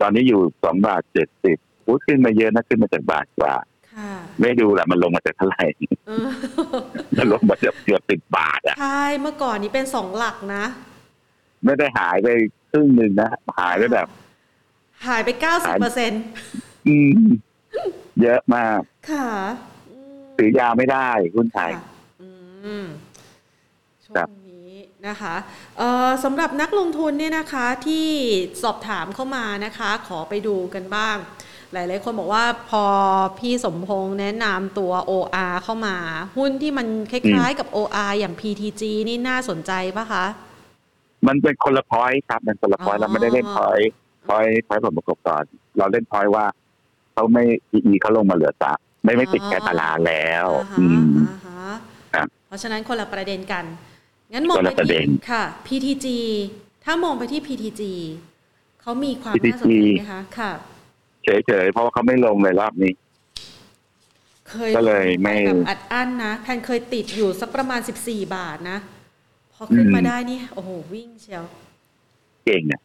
[0.00, 1.58] ตอนนี้อยู่สองบาทเจ็ดสิบ
[2.06, 3.54] ขึ้นมาเยอะนะขึ้นมาจากบาทกว่า
[4.40, 5.64] ไม่ดูแหละมันลงมาจากเท่าไหร่
[7.18, 10.64] มันลงมาจากเกือบสิบบาทอะใช่เมื่อก่อนนี้เป็นสองหลักนะ
[11.64, 12.28] ไม่ได้หายไป
[12.70, 14.06] ครึ่งหนึ่งนะ หายไปแบบ
[15.06, 16.22] หายไปเก้าสิบเปอร์เซ็นต์
[18.22, 18.80] เยอะมาก
[19.10, 19.28] ค่ะ
[20.36, 21.72] ถือยาวไม่ได้หุ้นไทย
[24.04, 24.72] ช่วงนี้
[25.08, 25.34] นะคะ
[26.24, 28.08] สำหรับนักลงทุนเนี่ยนะคะ ที่
[28.62, 31.16] สอบถามเข้ามานะคะ ขอไปดูกันบ้าง
[31.72, 32.84] หลายๆคนบอกว่าพอ
[33.38, 35.96] พี่สมพงษ์แนะนำตัว OR เข้ามา
[36.36, 40.24] หุ้นที่มันคล้ายๆกับ OR อย่าง PTG นี่น่าสนใจปะคะ
[41.26, 43.78] มันเป็นคนละพอยครับมันคนละพอยเราไม่ได้เล่นพอย
[44.28, 45.42] พอยพอยผลประกอบการ
[45.78, 46.44] เราเล่นพอยว่า
[47.12, 48.72] เขาไม่ PE เขาลงมาเหลือสะ
[49.04, 50.46] ไม่ไม่ติดแค่ตลาดแล้ว
[50.80, 51.12] อืม
[52.46, 53.64] เพราะฉะนั้นคนละประเด็นกัน
[54.32, 56.06] งั้นมองไปที่ค่ะ PTG
[56.84, 57.82] ถ้ามองไปที่ PTG
[58.82, 60.52] เขามีความน่าสนใจไหมคะ ค่ะ
[61.24, 62.92] เฉยๆเพราะว่าเขาไม่ลงเลยรอบนี้
[64.48, 68.78] เคยก็เลยไม่แบบอัดอั้นนะแพนเคยติดอยู่สักประมาณสิบสี่บาทนะ
[69.52, 71.44] พอขึ้นมาได้นี่ โอ้โห วิ่งเชียว
[72.44, 72.82] เก่งอะ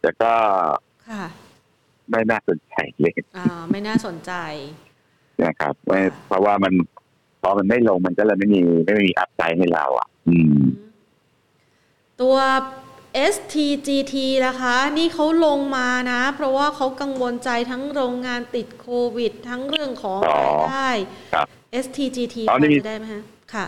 [0.00, 0.32] แต่ก็
[1.08, 1.24] ค่ะ
[2.10, 4.32] ไม่น่าสนใจเลยอ่า ไม่น่าสนใจ
[5.44, 6.72] นะครับไม่เพราะว่ามัน
[7.42, 10.62] พอมันไม่ลงมันก็เลยไม่มีไม่มีอัพไซด์ให้เราอะ อืม
[12.20, 12.36] ตัว
[13.32, 14.14] STGT
[14.46, 20.90] นะคะ นี่เขาลงมานะ เพราะว่าเขากังวลใจทั้งโรงงานติดโควิด ทั้งเรื่องของรายได้
[21.84, 23.22] STGT พอจะได้ไหมคะ
[23.54, 23.66] ค่ะ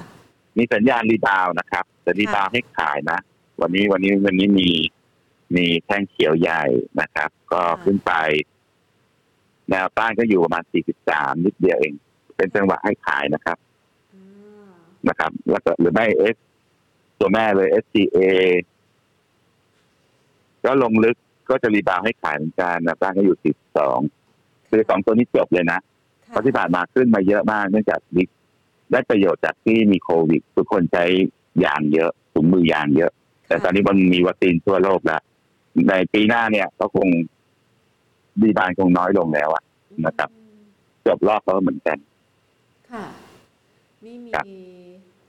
[0.58, 3.18] มีสัญญาณ rebound นะครับแต่ rebound ให้ขายนะ
[3.60, 4.68] วันนี้วันนี้วันนี้มี
[5.56, 6.62] มีแท่งเขียวใหญ่
[7.00, 8.12] นะครับ ก็ขึ้นไป
[9.70, 10.64] แนวต้านก็อยู่ประมาณ
[11.04, 11.94] 43 นิดเดียวเอง
[12.36, 13.58] เป็นจังหวะให้ขายนะครับ
[15.08, 16.36] นะครับ แล้วก็หรือไม่ S
[17.18, 18.18] ตัวแม่เลย STA
[20.66, 21.16] ก็ลงลึก
[21.50, 23.98] ก็จะ rebound ให้ขายเหมือนกันนะต้านก็อยู่สิบสอง
[24.68, 25.78] คือสองตัวนี้จบเลยนะ
[26.28, 28.00] เพราะที่ผ่านมาขึ้นมาเยอะมากเนื่องจาก
[28.92, 31.04] ได้ประโยชน์จากที่มีโควิด ทุกคนใช้
[31.64, 33.12] ยางเยอะถุงมือยางเยอะ
[33.46, 35.20] แต่ตอนนี้มันมีวัคซีนทั่วโลกแล้ว
[35.88, 37.08] ในปีหน้าเนี่ยก็คง
[38.42, 39.62] ดีบานคงน้อยลงแล้วอะ
[40.06, 40.30] นะครับ
[41.06, 41.98] จบรอบก็เหมือนกัน
[42.90, 43.04] ค่ะ
[44.04, 44.30] นี่มี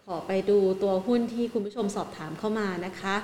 [0.05, 3.15] ขอไปดูตัวหุ้นที่คุณผู้ชมสอบถามเข้ามานะคะ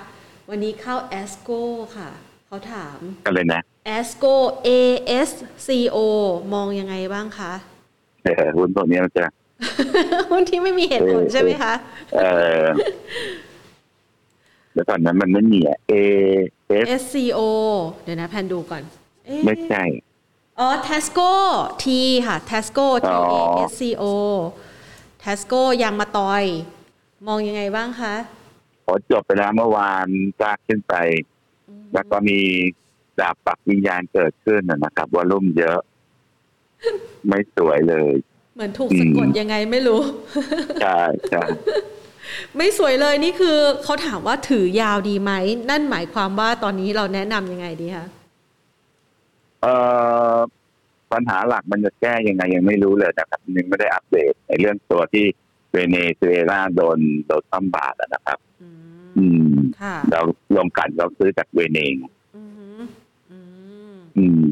[0.50, 1.50] วันนี้เข้าแอสโก
[1.96, 2.08] ค่ะ
[2.46, 4.24] เขาถามอะไรนะแอสโก
[4.66, 4.70] A
[5.28, 5.30] S
[5.66, 5.98] C O
[6.54, 7.52] มองยังไงบ้างคะ
[8.24, 9.26] เออหุ้นตัวนี้มันจะ
[10.30, 11.72] หุ้นที่ไม่มีเหตุผลใช่ไหมคะ
[12.14, 12.22] เอ
[12.62, 12.64] อ
[14.74, 15.94] แล้วตอนนั้นมันไม่มีอะ A
[17.00, 17.40] S C O
[18.04, 18.82] เดี๋ยวนะแพนดูก่อน
[19.44, 19.82] ไม่ใช่
[20.58, 21.30] อ๋อ Tesco
[21.82, 21.86] T
[22.26, 24.04] ค่ะ Tesco T A S C O
[25.24, 26.44] Tesco ยางมาตอย
[27.26, 28.14] มองยังไงบ้างคะ
[28.84, 30.06] พอจบไปแล้วเมื่อวาน
[30.40, 30.94] จ้าขึ้นไป
[31.92, 32.38] แล้วก็มี
[33.20, 35.80] ดาบปักวิญญาณเกิดขึ้นนะครับวอลุ่มเยอะ
[37.28, 38.14] ไม่สวยเลย
[38.54, 40.00] เหมือนถูกสะกดยังไงไม่รู้
[40.82, 41.42] ใช่ใช่
[42.56, 45.32] ไม่สวยเลยนี่คือเขาถามว่าถือยาวดีไหม
[45.70, 48.06] นั่นหมายความว่าตอนนี้เราแนะนำยังไงดีคะ
[49.62, 49.74] เอ่
[50.34, 50.36] อ
[51.12, 55.24] ปัญหาหลักมันจะแก้ยังไงยังไม่รู้เลยนะครับยังไม่ได้อัปเดตในเรื่องตัวที่
[55.72, 58.38] เวเนซุเอลาโดนโดนตั้มบาทนะครับ
[59.18, 59.54] อืม
[60.12, 60.20] เรา
[60.54, 61.94] รวมกันเราซื้อจากเวเนง
[64.18, 64.44] อืม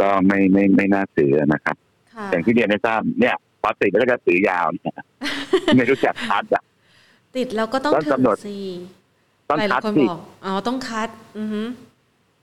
[0.00, 1.76] ก็ไม่ไม่ไม่น่าซื้อนะครับ
[2.30, 4.96] อย่างที่เรียนให้ทราบเนี่ยพอติดแล้วก็ซื้อยาวเนี่ย
[5.76, 6.62] ไม่รู้จักคัดอะ
[7.36, 8.58] ติดแล้วก็ต้องกำหนดสิ
[9.50, 10.04] ต้องคัดสิ
[10.44, 11.66] อ๋อต้องคัด อือ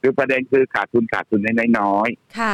[0.01, 2.53] คือประเด็นคือขาดทุนขาดทุนให้น้อยๆค่ะ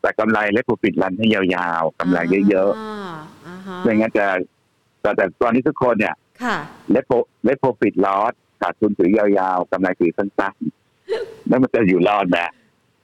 [0.00, 2.18] แต่กำไรและผลปิดรันให้ยาวๆกำไร
[2.48, 4.26] เยอะๆไม่งั้นจะ
[5.00, 6.56] แต่แต่ตอนนี้ทุกคนเนี่ย ค่ะ
[6.90, 7.12] เลโป
[7.44, 12.38] เลโปฟิตลอสขาดทุนถือยาวๆกำไรถือสั้นๆแล้วมันจะอยู่รอดไหม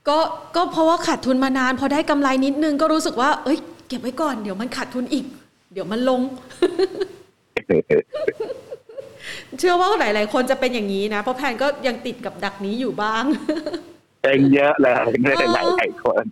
[0.08, 0.18] ก็
[0.56, 3.58] ก็เพราะว่าขาดทุนมานาน พอได้กำไรนิดนึงก็รู้สึกว่า เอ้ย
[3.88, 5.24] เก็บไว้ก่อนเดี๋ยวมันขาดทุนอีก
[5.72, 6.20] เดี๋ยวมันลง
[9.58, 13.24] เชื่อว่าหลาย ๆ คนจะเป็นอย่างนี้นะ เพราะแพนก็ยังติดกับดักนี้อยู่บ้าง
[14.22, 16.24] เองเยอะเลยไม่ได้หลายหลายคน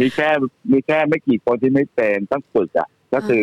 [0.00, 0.28] มีแค่
[0.72, 3.42] มีแค่ไม่กี่คนที่ไม่เป็นต้องฝึกอะ ก็คือ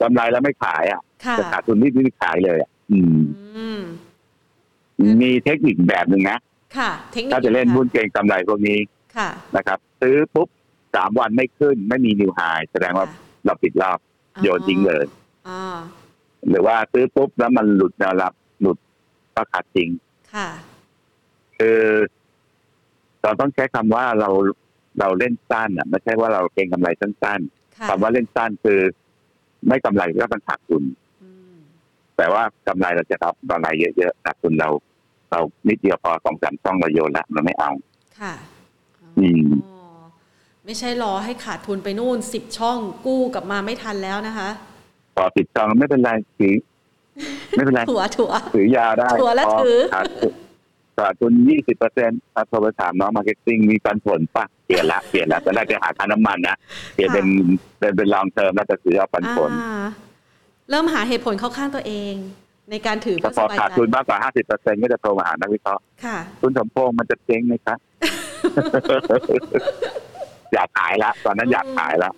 [0.00, 1.00] กำไรแล้วไม่ขายอะ
[1.38, 3.20] จะขาดทุนนี่ไม่ขายเลยอะอืม
[5.22, 6.38] มีเทคนิคแบบหนึ่งนะ
[6.76, 8.78] ค่ะเทคนิคถ้าจะเล่นหุ้นเก่งกำไรพวกนี้
[9.16, 10.48] ค่ะนะครับ ซื้อปุ๊บ
[10.94, 12.40] สามวันไม่ขึ้น ไม่มีนิวไฮ
[12.72, 13.06] แสดงว่า
[13.44, 13.98] เราปิดรอบ
[14.42, 15.04] โยนทิ้งเลย
[16.48, 18.78] หรือว่าซื้อปุ๊บแล้วมันหลุดแนวรับหลุด
[19.34, 19.88] ก็ขาดจริง
[20.34, 20.48] ค่ะ
[21.58, 21.80] คือ
[23.22, 24.30] เราต้องใช้คำว่าเรา
[25.00, 28.80] เราเล่นสั้นอะไม่ใช่ว่าเราเก็งกำไรสั้นๆคำว่าเล่นสั้นคือ
[29.68, 30.82] ไม่กำไรก็ต้องขาดทุน
[32.16, 34.68] แต่ว่ากำไรเราจะรับกำไรเยอะๆขาดทุนเรา
[35.30, 37.70] เรานิดเดียวพอสองสามช่องเราโยนละเราไม่เอา
[38.20, 38.34] ค่ะ
[39.18, 39.50] อืม
[40.64, 44.48] ไม่ใช่รอให้ขาดทุนไปนู่นสิบช่องกู้กลับมาไม่ทันแล้วนะคะ
[45.16, 46.54] พอสิบช่องไม่เป็นไรถือ
[47.50, 49.80] ไม่เป็นไรถัวถัวถือยาวได้ถัวแล้วถือ
[50.98, 56.56] ขาดทุนยี่สิบเปอร์เซ็นต์ถ้าโทรไปถามน้อง marketing มีปันผลปะเปลี่ยนละเปลี่ยนละตอนแรกจะหาค่าน้ำมันนะ
[56.94, 57.26] เปลี่ยนเป็น
[57.78, 59.50] เป็นเป็น long term แล้วจะซื้อเอาปันผล
[60.70, 62.14] เริ่มหาเหตุผลเข้าข้างตัวเอง
[62.70, 67.76] ในการถือพอขาดทุนมากกว่าห้าสิบเปอร์เซ็นต์ก็จะโทรมาหานักวิเคราะห์ค่ะ คุณสมพงษ์มันจะเจ๊งไหมคะ
[70.54, 72.10] อยากขายละตอนนั้นอยากขายละ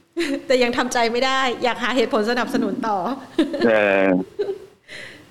[0.46, 2.96] แต่ยังทำใจไม่ได้ อยากหาเหตุผลสนับสนุนต่อ
[3.66, 3.72] เอ
[4.04, 4.06] อ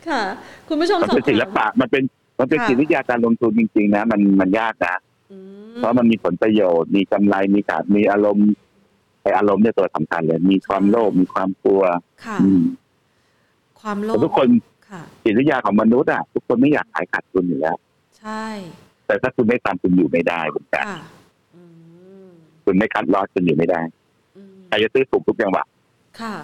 [0.08, 0.22] ค่ะ
[0.68, 2.04] คุณผู้ชมมันเป็นศิลปะมันเป็น
[2.40, 4.96] มันเป็นจิตวิทยาการลงทุนจริงๆนะมันมันยากนะ
[5.76, 8.50] เพราะมันมีผลประโยชน์ มีกำไรมีขาดมีอารมณ์
[9.22, 11.84] ไออารมณ์เนี่ยตัวสำคัญเลย มีความโลภมีความกลัว
[12.26, 12.38] ค่ะ
[13.84, 14.50] ความโลภทุกคน
[15.24, 17.76] จิตวิทยาของมนุษย์อะทุกคนไม่อยากขายขาดทุนอยู่แล้ว
[18.20, 18.46] ใช่
[19.06, 20.82] แต่ถ้าคุณไม่ตามคุณอยู่ไม่ได้คุณแต่
[22.66, 23.82] คุณไม่คัดลอสคุณอยู่ไม่ได้
[24.68, 25.64] ใครจะซื้อถูกทุกจังหวะ
[26.22, 26.36] ค่ะ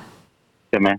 [0.69, 0.89] ใช่ไหม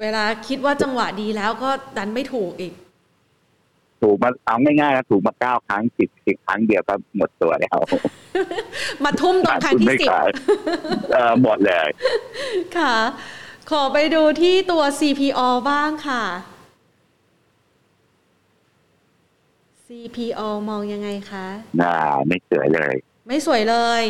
[0.00, 2.74] เวลาคิดว่าจังหวะดีแล้วก็ดันไม่ถูกอีก
[4.02, 7.78] ถูกมาเอาง่ายๆนะถูกมาเก้าครั้งสิบสิบครั้งเดียวก็หมดตัวแล้ว
[9.04, 10.08] มาทุ่มตรงครั้งที่สิบ
[11.12, 11.88] เออหมดเลย
[12.76, 12.94] ค่ะ
[13.70, 15.40] ขอไปดูที่ตัว CPO
[15.70, 16.24] บ้างค่ะ
[19.86, 21.46] CPO มองยังไงคะ
[21.80, 21.92] น่า
[22.28, 22.94] ไม่สวยเลย
[23.28, 24.02] ไม่สวยเลย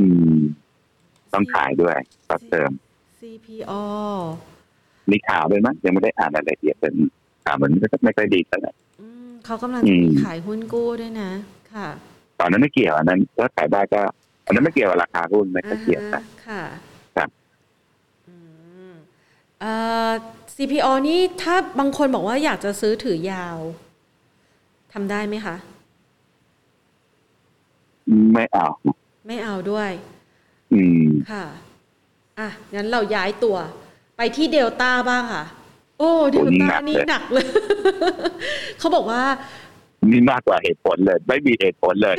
[0.00, 0.06] อื
[0.36, 0.38] ม
[1.32, 1.96] ต้องขายด้วย
[2.28, 2.70] ต่อเติม
[3.20, 3.72] CPO
[5.10, 6.94] มีข่าวด้วยมั้ยยังไม่ได้อ่านรายละเอียดเป็น
[7.44, 7.70] ข่าวมัน
[8.04, 8.72] ไม่ค่อยดีเท่าไหร่
[9.44, 11.30] เขากำลังจะมีขายหุ้นกู้ด้วยนะ
[11.74, 11.88] ค่ะ
[12.40, 14.00] ตอนนั้นไม่เกี่ยวอันนั้นถ้าขายได้ก็
[14.46, 16.87] อันนั้นไม่เกี่ยวกับราคาหุ้นไม่เกี่ยวนะค่ะครับเอ่อ
[20.54, 23.58] CPO นี่ถ้าบางคนบอกว่าอยากจะซื้อถือยาว
[24.92, 25.56] ทำได้ไหมคะ
[28.34, 28.68] ไม่เอา
[29.26, 29.90] ไม่เอาด้วย
[30.72, 31.44] อืม ค่ะ
[32.38, 33.56] อะ งั้นเราย้ายตัว
[34.16, 35.44] ไปที่เดลต้าบ้างค่ะ
[35.98, 37.46] โอ้เดลต้านี่หนักเลย
[38.78, 39.22] เขาบอกว่า
[40.10, 42.16] นี่มากกว่าเหตุผลเลย ไม่มีเหตุผลเลย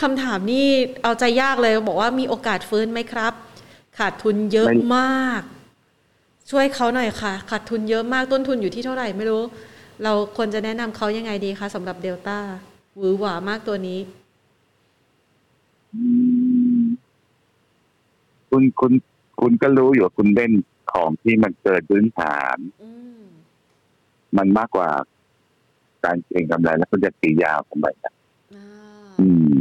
[0.00, 0.66] คำถามนี่
[1.02, 3.32] เอาใจยากเลย บอกว่ามีโอกาสฟื้นไหมครับ
[3.98, 5.42] ขาดทุนเยอะมาก
[6.50, 9.42] ช่วยเขาหน่อยค่ะ ขาดทุนเยอะมากต้นทุนอยู่ที่เท่าไหร่ไม่รู้
[10.04, 12.38] เราควรจะแนะนำเขายังไงดีคะสำหรับเดลต้า
[12.98, 13.98] หวือหวามากตัวนี้
[18.50, 18.92] คุณคุณ
[19.40, 20.52] คุณก็รู้อยู่ว่าคุณเล่น
[20.92, 22.56] ของที่มันเกิดพื้นฐาน
[24.36, 24.88] มันมากกว่า
[26.04, 28.14] การเก็งกำไรแล้วคุณจะตียาวทำไมนะ
[29.20, 29.52] อืม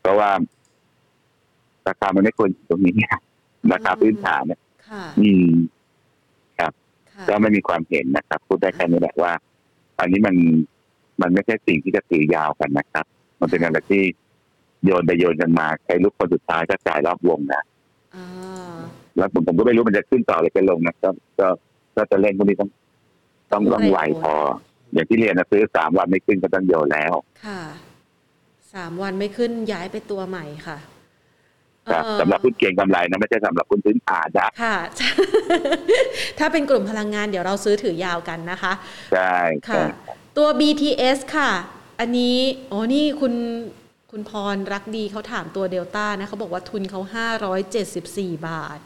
[0.00, 0.30] เพราะว่า
[1.86, 2.94] ราคามันไม่ควรตรงนี้
[3.72, 4.60] ราคาพื้นฐานเนี่ย
[5.20, 5.48] อืม
[6.58, 6.72] ครับ
[7.28, 9.32] ก็ไม่มีความเห็นนะครับ พูดได้แค่นี้แหละว่า
[10.00, 10.36] อันนี้มัน
[11.20, 13.06] มันไม่ใช่สิ่งที่จะตียาวกันนะครับ
[13.40, 14.02] มันเป็นอะไรที่
[14.84, 17.62] โยนไปโยนกันมาใครลูกคนสุดท้ายก็จ่ายรอบวงนะ
[19.16, 21.48] แล้วผมผมก็ไม่รู้มันจะขึ้นต่อหรือจะลงนะก็ก็
[21.96, 22.70] ก็จะเล่นพวกนี้ต้อง
[23.52, 24.34] ต้องต้องไวพอ
[24.92, 27.12] อย่างที่เรียนนะซื้อสามวันไม่ขึ้นก็ต้องโยนแล้ว
[27.46, 27.60] ค่ะ
[28.74, 30.78] สามวันไม่ขึ้นย้ายไปตัวใหม่ค่ะ
[32.20, 34.76] สำหรับคุณเก่งกำไรนะไม่ใช่สำหรับคุณพื้นฐานนะค่ะ
[36.38, 38.72] ถ้าเป็นกลุ่มพลังงานเดี๋ยวเราซื้อถือยาวกันนะคะ
[39.12, 39.36] ใช่
[39.68, 39.84] ค่ะ
[40.36, 41.50] ตัว BTS ค่ะ
[42.00, 42.36] อันนี้
[42.72, 43.34] อ๋อนี่คุณ
[44.10, 48.78] คุณพรรักดีเขาถามตัวเดลต้านะเขาบอกว่าทุนเขาห้าร้อยเจ็ดสิบสี่บาท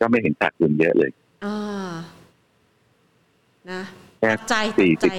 [0.00, 1.10] ก็ไม่เห็นขาดทุนเยอะเลย
[1.44, 1.58] อ่า
[3.70, 3.82] นะ
[4.48, 5.12] ใจสี่สิบ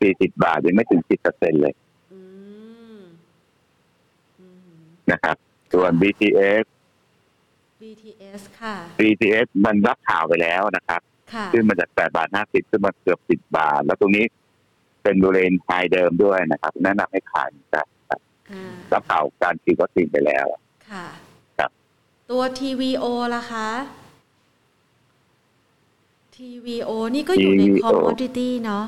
[0.00, 1.74] สี่สิบบาทยังไม่ถึงสิบเปอร์เซ็นเลย
[5.12, 5.36] นะครับ
[5.72, 6.64] ส่วน BTS
[7.82, 11.00] BTS ค่ะ BTS มันรับข่าวไปแล้วนะครับ
[11.32, 14.24] ค่ะขึ้นมาจากแปดบาทห้าสิบขึ้นมาเกือบสิบบาท แล้วตรงนี้
[15.02, 17.86] เป็นบริเวณไฮเดิมด้วยนะครับ แนะนำให้ขายนะครับ
[18.52, 20.46] อ่ารับข่าวการฉีดวัคซีนไปแล้ว
[20.90, 21.06] ค่ะ
[21.58, 21.70] ครับ
[22.30, 23.04] ตัว TVO
[23.34, 23.68] ล่ะคะ
[26.36, 28.84] TVO นี่ก็อยู่ใน commodity เนาะ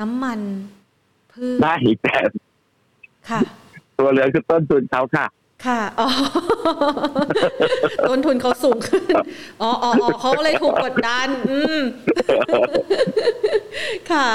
[0.00, 0.40] น้ำมัน
[1.32, 2.16] พืชได้แต่
[3.30, 3.40] ค่ะ
[3.98, 5.26] ตัวเหลือคือต้นทุนเขาค่ะ
[5.66, 6.08] ค่ะอ๋อ
[8.08, 9.04] ต้นทุนเขาสูงขึ้น
[9.62, 11.80] อ๋ออ๋ออ๋อเขาเลยถูกกดดัน อืม
[14.10, 14.28] ค่ะ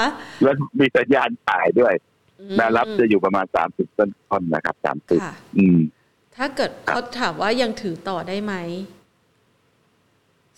[0.44, 1.94] แล้วมีสัญญาณขายด้วย
[2.40, 5.80] อืมแนวรับจะอยู่ประมาณสามสิบต้นต้นนะครับสามสิบค่ะอืม
[6.36, 8.54] ถ้าเกิดเขาถามว่ายังถือต่อได้ไหม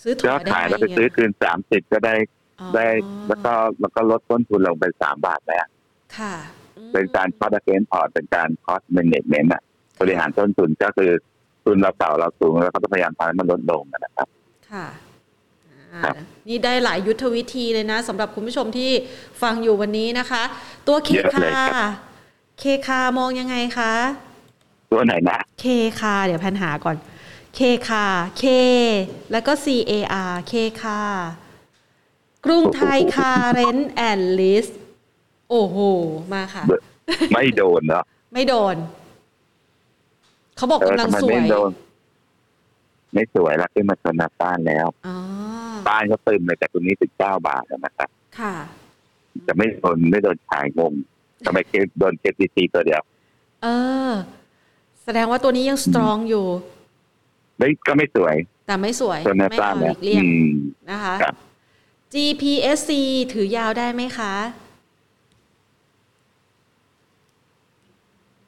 [0.02, 2.16] ซื้อถก็อยได้ขายไหมแล้วไปซื้อคืนสามสิบก็ได้
[2.62, 2.88] อ๋อได้
[3.28, 5.66] แล้วก็แล้วก็ลดต้นทุนลงไปสามบาทแล้ว
[6.18, 6.36] ค่ะ
[6.78, 9.52] อืมเป็นการคอร์ดเกนพอร์ตเป็นการ cost management
[10.00, 11.12] บริหารต้นทุนก็คือ
[11.64, 14.28] ทุนเราเก่าเราสูงแล้วก็พยายามทำให้มันลดลงนะครับ
[14.72, 14.88] ค่ะ
[15.94, 16.16] อ่าครับ
[16.48, 18.92] นี่ได้หลายยุทธวิธีเลยนะสำหรับคุณผู้ชมที่
[19.42, 20.44] ฟังอยู่วันนี้นะคะ
[20.88, 21.92] ตัวเคเยอะคาเลยครับ
[22.60, 23.94] เคคามองยังไงคะ
[24.92, 25.66] ตัวไหนนะเค
[26.00, 26.96] คาเดี๋ยวแพนหาก่อน
[27.56, 28.06] เคคา
[28.38, 28.44] เค
[29.32, 29.94] แล้วก็ C A
[30.30, 31.00] R เคคา
[32.46, 34.68] กรุงไทยคาเรนแอนด์ลิส
[35.50, 35.78] โอ้โห
[36.34, 36.64] มาค่ะ
[37.34, 38.76] ไม่โดนเนาะไม่โดน
[40.56, 41.72] เขาบอกเออกำลังทำไมสวไม่ยโดน
[43.14, 45.16] ไม่สวยแล้วขึ้นมาชนหน้าต้านแล้วอ๋อ
[45.88, 48.56] ต้านก็ตึมเลยแต่ตัวนี้สิบเก้าบาทนะครับค่ะ
[49.48, 50.94] จะไม่โดนไม่โดนขายงง
[51.46, 53.02] ทำไมเคโดนเคซีซีตัวเดียว
[53.64, 53.68] เอ
[54.10, 54.12] อ
[55.04, 56.46] แสดงว่าตัวนี้ยังสตรองอยู่
[57.58, 58.36] ไม่ก็ไม่สวย
[58.68, 60.52] แต่ไม่สวยชนหน้าไม่ต้านเอาหเนี่ลียกเลี่ยงอืม
[60.90, 61.36] นะคะครับ
[62.14, 62.92] GPSC
[63.34, 64.34] ถือยาวได้ไหมคะ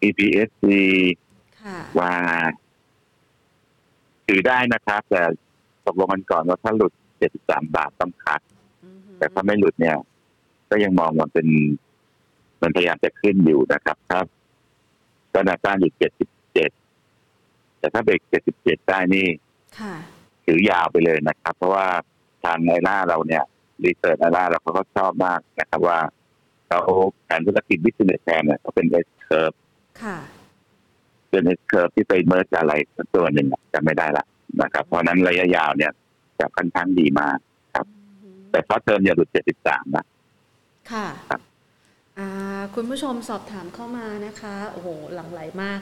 [0.08, 0.66] EPSC
[1.20, 1.27] ค่ะ
[2.00, 2.14] ว่า
[4.28, 5.24] ถือได้นะครับ แต่
[5.86, 6.94] ตกลงกันก่อนว่าถ้าหลุด
[7.34, 8.42] 73บาทต้อง cut
[8.84, 9.98] อือหือแต่ถ้าไม่หลุดเนี่ย
[10.70, 11.48] ก็ยังมองว่าเป็น
[12.62, 14.26] มันพยายามจะขึ้นอยู่นะครับครับ
[15.34, 18.22] ก็แนวต้านอยู่77แต่ถ้าเบรก
[18.56, 19.28] 77ได้นี่
[19.80, 19.94] ค่ะ
[20.46, 21.88] ถือยาวไปเลยนะครับ เพราะว่า
[22.44, 23.44] ทาง AIRA เราเนี่ย
[23.84, 26.00] research AIRA เราเขาก็ชอบมากนะครับว่า
[26.68, 26.80] เขา
[27.24, 29.56] แผนธุรกิจ business plan เนี่ยเขาเป็น S curve
[30.04, 30.18] ค่ะ
[31.30, 34.26] เป็น S curve ที่ไปเมิร์จอะไรสักตัวหนึ่งอะจำไม่ได้ละ
[34.62, 35.92] นะครับ เพราะฉะนั้นระยะยาวเนี่ย
[36.40, 37.38] จะค่อนข้างดีมาก
[38.52, 39.30] แต่ฟอสเทอมอย่าหลุด
[39.62, 40.06] 73นะ
[40.92, 41.42] ค่ะครับ
[42.20, 42.30] อ่า
[42.76, 45.80] คุณผู้ชมสอบถามเข้ามานะคะ โอ้โห หลังไหลมาก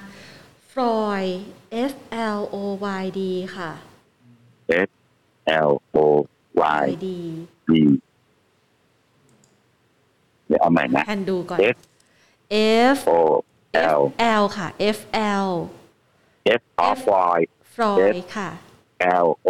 [0.71, 1.23] ฟรอย
[1.91, 1.93] F
[2.37, 2.57] L O
[3.01, 3.21] Y D
[3.55, 3.71] ค่ะ
[4.87, 4.89] S
[5.69, 5.97] L O
[6.83, 7.07] Y D
[7.69, 7.71] D
[10.47, 11.77] เดี๋ยวเอาใหม่นะแพนดูก่อน F
[12.95, 13.13] F O
[13.99, 14.01] L
[14.41, 14.67] L ค่ะ
[14.97, 14.99] F
[15.45, 15.49] L
[16.61, 16.99] F of
[17.37, 17.39] Y
[17.75, 18.49] ฟรอยค่ะ
[19.25, 19.49] L O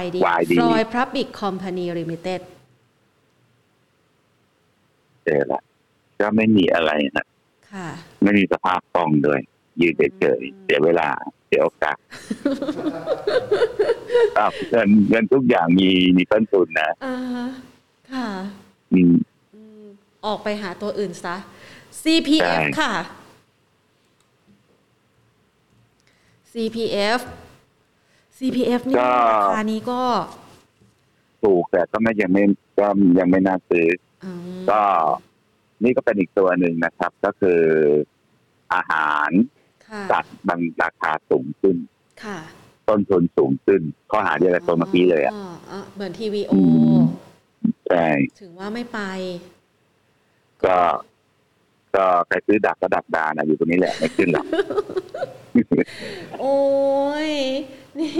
[0.00, 2.40] Y D YD ฟรอย Public Company Limited
[5.24, 5.60] เจอละ
[6.20, 7.26] ก็ไม่มีอะไรนะ
[7.72, 7.88] ค่ะ
[8.22, 9.40] ไม่มีสภาพคล่องด้วย
[9.80, 11.08] ยืนเฉยๆเสียเวลา
[11.46, 11.98] เสียโอกาส
[14.38, 17.46] อ้าวเงินเงินทุกอย่างมีมีต้นทุนนะอ่าฮะ
[18.12, 18.28] ค่ะ
[18.92, 19.14] อืม
[19.54, 19.84] อืม
[20.26, 21.36] ออกไปหาตัวอื่นซะ
[22.02, 22.94] CPF ใช่ค่ะ
[26.52, 27.20] CPF
[28.38, 30.02] CPF นี่ก็ราคานี้ก็
[31.42, 32.44] ถูกแต่ก็ไม่ยังไม่
[32.78, 32.86] ก็
[33.18, 33.88] ยังไม่น่าซื้อ
[34.24, 34.80] อืมก็
[35.84, 37.60] นี่ก็เป็นอีกตัวหนึ่งนะครับ ก็คือ
[38.74, 39.30] อาหาร
[39.88, 41.76] ค่ะสัตว์มันราคาสูงขึ้น
[42.24, 42.38] ค่ะ
[42.88, 43.80] ต้นทุนสูงขึ้น
[44.10, 46.60] ข้อหาเดียวกับตัวเมื่อกี้เลยอะอ๋อเหมือน TVO อื
[46.98, 47.00] ม
[47.88, 48.06] ใช่
[48.40, 49.00] ถึงว่าไม่ไป
[50.64, 50.78] ก็
[51.96, 54.46] ก็ใครซื้อดักก็ดักดานอะอยู่ตรงนี้แหละไม่ขึ้นหรอก
[56.40, 56.58] โอ้
[57.28, 57.30] ย
[57.98, 58.12] นี่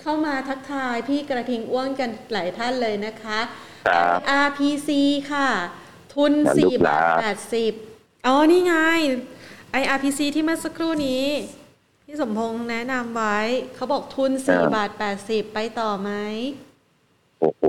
[0.00, 3.40] เข้ามาทักทายพี่กระทิงอ้วนกันหลายท่านเลยนะคะ
[3.88, 4.90] ครับ RPC
[5.32, 5.48] ค่ะ
[6.14, 7.38] ทุนแล้วลูก4บาทหลาน
[7.78, 8.74] 80อ๋อ นี่ไง
[9.80, 11.24] IRPC ที่เมื่อสักครู่นี้
[12.04, 13.38] พี่สมพงษ์แนะนำไว้
[13.74, 14.90] เขาบอกทุน4บาท
[15.22, 16.10] 80ไปต่อไหม
[17.40, 17.62] โอ้โห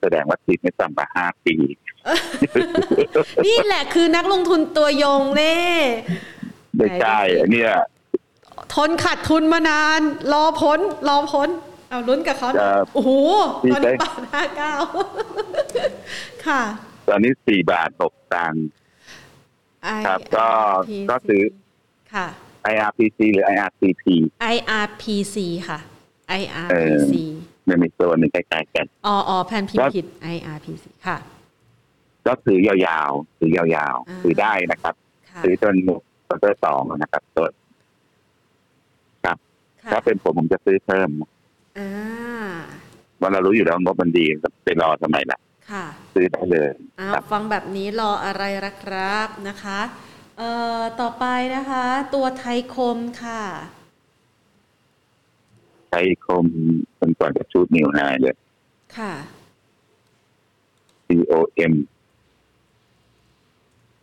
[0.00, 1.54] แสดงว่าติดไม่ต่ำกว่าห้าปี
[3.46, 5.56] นี่แหละคือนักลงทุนตัวยงเน่
[6.76, 7.72] ไม่ใช่อันเนี่ย
[8.74, 10.00] ทนขาดทุนมานาน
[10.32, 11.48] รอพ้น รอพ้น
[11.90, 13.10] เอาลุ้นกับเขาหน่อยครับโอ้โห
[13.64, 14.74] พี่ตอนนี้ได้บาทห้าเก้า
[16.46, 16.62] ค่ะ
[17.08, 18.66] ตอนนี้สี่บาทหกตังค์
[20.06, 21.42] ครับก็ IRPC ก็ซื้อ
[22.14, 22.26] ค่ะ
[22.72, 24.04] IRPC หรือ IRCP
[24.54, 25.36] IRPC
[25.68, 25.78] ค่ะ
[26.28, 27.14] เอ IRPC
[27.68, 31.16] มันมีตัวหนึ่งใกล้ๆกัน อ๋ออ๋อแพนพิมครัพ์บผิด IRPC ค่ะ
[32.28, 34.94] ก็ถือยาวๆถือยาวอ่าๆถือได้นะครับ
[35.30, 35.74] ค่ะถือจน
[36.26, 37.46] ควอเตอร์สองนะครับตัว
[39.24, 39.34] ค่ะ
[39.92, 41.10] ถ้าเป็นผมผมจะซื้อเพิ่ม
[41.78, 41.90] อ่า
[43.20, 44.24] วันเรารู้อยู่แล้วงบมันดี
[44.64, 45.38] ไปรอทำไมล่ะ
[45.70, 46.70] ค่ะซื้อได้เลย
[47.32, 49.80] ฟังแบบนี้รออะไรละครับนะคะ
[50.38, 51.24] เอ่อต่อไป
[51.56, 53.42] นะคะ ตัวไทยคมค่ะ
[55.90, 56.46] ไทยคม
[56.96, 58.36] เป็นก่อนจะชูดนิวไฮเลย
[58.98, 59.12] ค่ะ
[61.06, 61.74] COM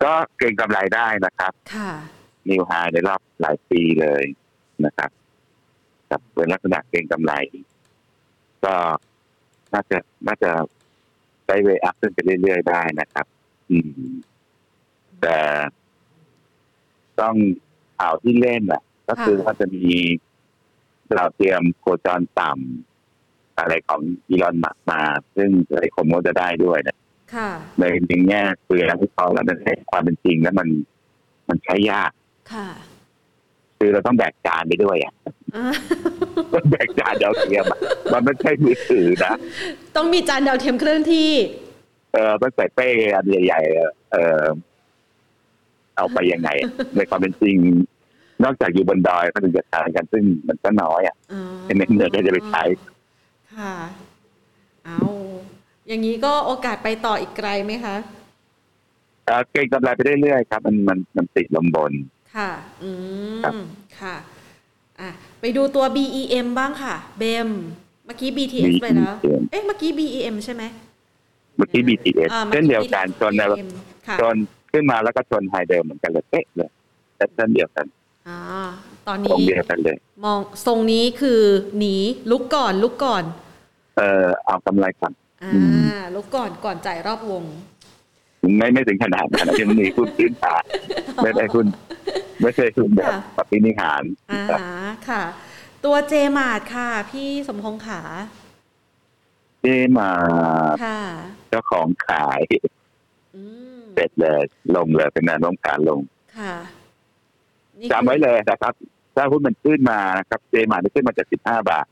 [0.03, 1.91] ก็เก่งกำไรได้นะครับ ค่ะ
[2.49, 4.23] นิวไฮในรอบหลายปีเลย
[4.85, 5.09] นะครับ
[6.09, 7.33] กับเป็นลักษณะเก่งกำไร
[8.65, 8.75] ก็
[9.73, 10.51] น่าจะน่าจะ
[11.47, 13.25] ได้เวอัพขึ้นไปเรื่อยๆได้นะครับ
[13.71, 13.77] อื
[14.07, 14.11] ม
[15.21, 15.39] แต่
[17.19, 17.35] ต้อง
[17.99, 19.85] ข่าวที่เล่นอะ ก็คือว่าจะมี
[21.15, 25.01] เราเตรียมโคจรต่ำอะไรของอีลอนมักมา
[25.35, 26.97] ซึ่งไอคมก็จะได้ด้วยนะ
[27.79, 30.67] ในในแง่เปลือกที่เขาแล้วในความเป็นจริงแล้วมัน
[31.49, 32.11] มันใช้ยาก
[32.53, 32.69] ค่ะ
[33.77, 35.13] คือเราต้องแบกจานไปด้วยอะ
[36.53, 37.65] ต้องแบกจานดาวเทียม
[38.13, 39.33] มันไม่ใช่มือถือนะ
[39.95, 41.31] ต้องมีจานดาวเทียมเคลื่อนที่
[42.13, 44.43] เออมันใส่เป้อันใหญ่ๆเออ
[45.95, 46.49] เอาไปยังไง
[46.95, 47.57] ในความเป็นจริง
[48.43, 51.15] นอกจากอยู่บนดอยก็ถึงจะทานกันซึ่งมันก็น้อยอะ
[51.65, 52.63] เป็นเงินก็จะไปใช้
[53.55, 53.73] ค่ะ
[54.85, 54.99] เอา
[55.87, 57.95] อย่างนี้ก็โอกาสไปต่ออีกไกลไหมคะ
[59.51, 61.91] เก่งกำไรไปเรื่อยๆครับ มันมันมันติดลมบน
[62.35, 62.49] ค่ะ
[62.83, 62.91] อื
[63.37, 63.61] ม
[63.99, 64.15] ค่ะ
[64.99, 65.09] อะ
[65.39, 67.49] ไปดูตัว BEM บ้างค่ะเบม
[68.05, 69.15] เมื่อกี้ BTS ไปแล้ว
[69.51, 70.63] เอ๊ะเมื่อกี้ BEM ใช่ไหม
[71.57, 73.33] เมื่อกี้ BTS เช่นเดียวกันจน
[74.21, 74.35] จน
[74.71, 76.69] ขึ้นมาแล้วก็ชนไฮเดิมเหมือนกันเลยเป๊ะเลย
[77.15, 77.85] เช่นเดียวกัน
[78.27, 78.39] อ่า
[79.07, 81.41] ตอนนี้เดียวกันเลย มองทรงนี้คือ
[81.77, 81.95] หนี
[82.31, 83.23] ลุกก่อนลุกก่อน
[83.97, 85.13] เออเอากำไรก่อน
[85.45, 87.43] อ่าลุกก่อนก่อนจ่ายรอบวง
[88.57, 90.63] ไม่ไม่ถึงขนาดนั้นยังมีคุณพื้นฐาน
[91.23, 91.65] ไม่ได้คุณ
[92.41, 94.67] ไม่ใช่คุณแบบปฏินิหารอ่า
[95.09, 95.23] ค่ะ
[95.85, 98.01] ตัวเจมาดค่ะ พี่สมพงษ์ขา
[99.61, 99.65] เจ
[99.97, 100.11] มา
[100.73, 100.99] ดค่ะ
[101.49, 102.41] เจ้าของขาย
[103.93, 104.41] เสร็จเลย
[104.75, 105.99] ลงเลยเป็นแนวโน้มการลง
[106.37, 106.55] ค่ะ
[107.91, 108.73] จำไว้เลยนะครับ
[109.15, 111.85] ถ้าหุ้นมันขึ้นมาครับเจมาขึ้นมาจากสิบห้าบาท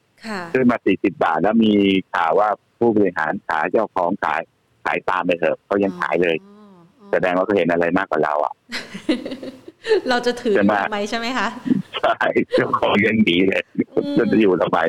[0.53, 1.73] ขึ้นมาสี่สิบาท แล้วมี
[2.13, 2.49] ข่าวว่า
[2.83, 4.41] ผู้บริหารขายเจ้าของขาย
[4.85, 6.35] ขายตามไปเถอะเขายังขายเลย
[7.11, 8.53] แสดงว่าเขาเห็นอะไรมากกว่าเราอะ
[10.09, 11.47] เราจะถือทำไมใช่ไหมคะ
[12.01, 12.15] ใช่
[12.53, 13.63] เจ้าของยังดีเลย
[14.17, 14.79] จะอยู่ทำไม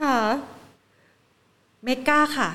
[0.00, 0.18] ค่ะ
[1.84, 2.50] เมกาค่ะ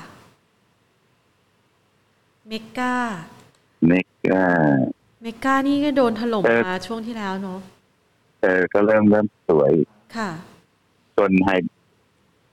[2.48, 7.60] MEGA MEGA MEGA นี่ก็โดนถล่มมาช่วงที่แล้วเนาะ
[8.42, 9.72] เออก็เริ่มเริ่มสวย
[10.16, 10.30] ค่ะ
[11.18, 11.56] จนให้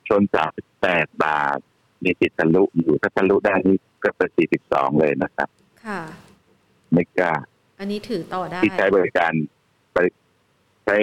[0.08, 0.50] ชนจาก
[0.82, 1.60] แปดบาท
[2.06, 5.50] มีติดทะลุอยู่ถ้าทะลุได้นี่ก็เป็นสี่สิบสองเลยนะครับ
[5.86, 6.02] ค่ะ
[6.94, 7.34] ไม่กล้า
[7.80, 9.32] อันนี้ถือต่อได้ที่ใช้บริการ
[10.86, 10.98] ใช้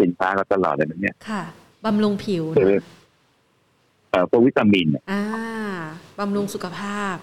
[0.00, 1.42] สินค้าก็ตลอดเลยนะเนี่ย ค่ะ
[1.84, 2.44] บำรุงผิว
[4.10, 5.22] เอ่อพวกวิตามินอ่า
[6.18, 7.16] บำรุงสุขภาพ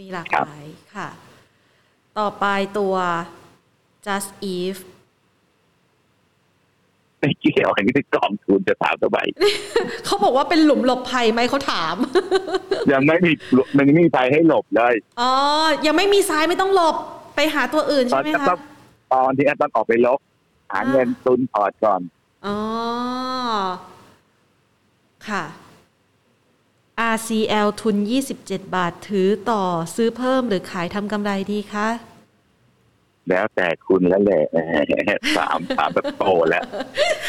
[0.00, 1.08] มีหลากหลายค่ะ
[2.18, 2.46] ต่อไป
[2.78, 2.94] ตัว
[4.06, 4.80] just eve
[7.22, 9.18] ไม่เกี่ยวอันนี้กองทุนจะถามทำไม
[10.04, 11.96] เขาบอกว่าเป็นหลุมหลบภัยไหมเขาถาม
[12.92, 13.32] ยังไม่มี
[13.76, 15.32] มันไม่มีภัยให้หลบเลยอ๋อ
[15.86, 16.96] ยังไม่มีซ้ายไม่ต้องหลบ
[17.36, 18.46] ไปหาตัวอื่นใช่ไหมคะ
[19.12, 20.18] ตอนที่แอปต้องออกไปลบ
[20.72, 22.00] หาเงินตุนพอร์ตก่อน
[22.46, 22.58] อ๋อ
[25.28, 25.44] ค่ะ
[27.14, 27.96] RCL ทุน
[28.34, 29.62] 27 บาทถือต่อ
[29.94, 31.88] ซื้อเพิ่มหรือขายทำกำไรดีคะ
[33.28, 34.44] แล้วแต่คุณแล้วแหละ
[35.36, 36.64] สามสามแบบโตแล้ว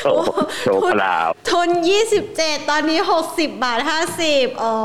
[0.03, 0.07] โต
[0.65, 1.19] โตเปล่า
[1.49, 4.75] ทุนยี่สิบเจ็ดตอนนี้หกสิบบาทห้าสิบอ๋อ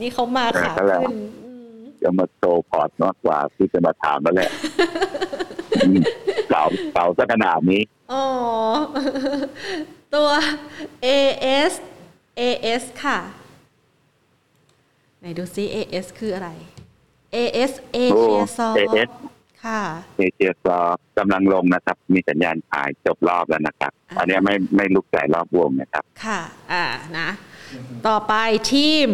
[0.00, 1.16] นี่เขามาขาขึ้น
[2.02, 4.50] จะมาโตพอร์ตมากกว่าที่จะมาถามแล้วแหละ
[6.50, 6.64] เก่า
[6.94, 8.24] เก่าสักขนาดนี้อ๋อ
[10.14, 10.30] ตัว
[11.04, 11.72] AS
[12.40, 13.18] AS ค่ะ
[15.18, 16.50] ไหนดูซิ AS คืออะไร
[17.34, 19.39] AS Asia Soft ค่ะ
[20.16, 20.78] เอเชียซอ
[21.18, 26.40] กำลังลงนะครับ มีสัญญาณขายจบรอบแล้วนะครับอันนี้ไม่ไม่ลุกใส่รอบวงนะครับ ค่ะ
[26.72, 26.84] อ่า
[27.18, 27.28] นะ
[28.06, 28.34] ต่อไป
[28.72, 29.08] ทีม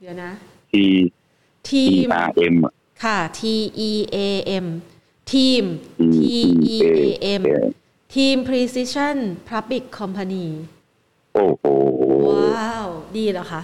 [0.00, 0.32] เดี๋ยวนะ
[0.72, 0.84] ที
[1.70, 2.06] ทีม
[2.36, 2.56] เอ็ม
[3.04, 3.40] ค่ะ T
[3.90, 4.18] E A
[4.64, 4.66] M
[5.32, 5.64] ทีม
[6.16, 6.18] T
[6.74, 6.98] E A
[7.40, 7.42] M
[8.14, 9.16] ทีม Precision
[9.50, 10.46] Public Company
[11.34, 11.64] โอ้โห
[12.56, 13.62] ว้าว ดีเหรอคะ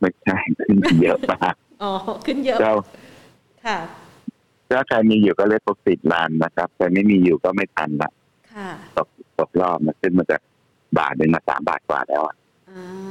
[0.00, 1.54] ไม่ใช่ขึ้นเยอะมาก
[1.84, 1.92] อ๋อ
[2.26, 2.58] ขึ้นเยอะ
[3.66, 3.78] ค่ะ
[4.70, 8.10] ถ้าใครมีอยู่ก็เรียกตกสิดลานนะครับใครไม่มีอยู่ก็ไม่ทันละ
[8.54, 9.08] ค่ะตก
[9.38, 10.40] ตกรอบนะขึ้นมาจาก
[10.98, 12.36] บาทหนึ่งมาสามบาทกว่าแล้วอะ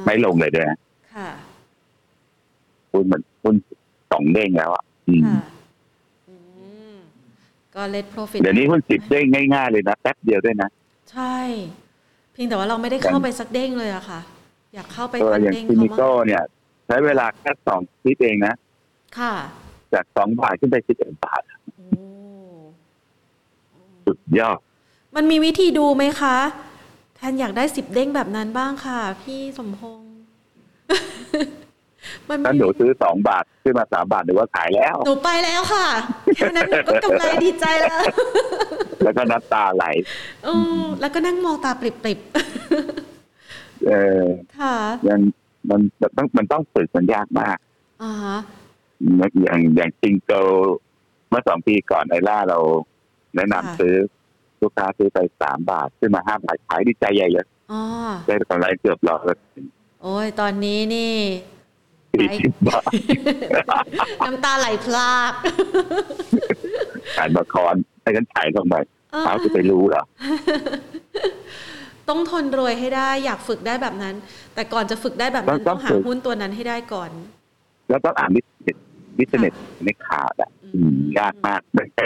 [0.05, 0.67] ไม่ลงเลยด้วย
[1.15, 1.30] ค่ะ
[2.91, 3.55] หุ้นเหมือนหุ้น
[4.11, 5.24] สองเด้งแล้วอะอืม
[7.76, 10.69] ก็ let profit เดี๋ยวนี้หุ้นสิบเด้งง่ายๆเลยนะแป๊บเดียวด้วยนะ
[11.11, 11.38] ใช่
[12.34, 14.19] เพียงแต่ว่าเราไม่ได้เข้าไปสักเด้งเลยอะค่ะ
[14.74, 16.43] อยากเข้าไปตัวอย่างซิมิโก้เนี่ย
[16.88, 18.53] ใช้เวลาแค่สองอาทิตย์เองนะ
[19.20, 19.34] ค่ะ
[19.93, 21.41] จากสองบาทขึ้นไปสิบเอ็ดบาท
[24.05, 24.59] สุดยอด
[25.16, 26.38] มันมีวิธีดูไหมคะ
[27.16, 30.11] แทนอยากได้สิบเด้งแบบนั้นบ้างค่ะ พี่สมพงษ์
[32.45, 35.88] ถ้าหนูซื้อสองบาทขึ้นมาสามบาทหนูว่าขายแล้ว หนูไปแล้วค่ะ
[36.36, 38.01] แค่นั้นหนูก็กำไรดีใจแล้ว
[39.03, 39.86] แล้วก็น้ำตาไหล
[40.47, 43.91] อือแล้วก็นั่งมองตาปริบๆเอ
[44.22, 44.24] อ
[44.59, 44.76] ค่ะ
[45.09, 45.20] ยัง
[45.70, 45.82] มัน
[46.18, 47.57] ต้องมันต้องฝึกมันยากมาก
[48.03, 48.38] อ่าฮะ
[49.43, 50.47] อย่างอย่างจิงเกิล
[51.30, 52.60] เมื่อสองปีก่อนไอล่าเรา
[53.36, 53.95] แนะนำซื้อ
[54.62, 57.47] ลูกค้าซื้อไปสามบาทขึ้นมาห้าบาทขายดีใจใหญ่เลย
[58.26, 59.36] ได้กำไรเกือบร้อย
[60.04, 61.16] โอ้ยตอนนี้นี่
[62.14, 62.91] สี่สิบบาท
[64.26, 65.32] น้ำตาไหลพลาก
[67.16, 68.76] ขายมาคอนให้ฉันขายทำไม
[69.26, 70.04] เขาจะไปรู้เหรอ
[72.10, 74.16] ต้องทนรวยให้ได้ อยากฝึกได้แบบนั้น
[74.56, 77.12] แต่ก่อนจะฝึกได้แบบนั้นต้องหาหุ้นตัวนั้นให้ได้ก่อน
[77.89, 78.41] แล้วต้องอ่านวิ
[79.14, 79.51] ทยวิทยา
[79.86, 80.51] ในขาดอะ
[81.20, 82.05] ยากมากไม่ใช่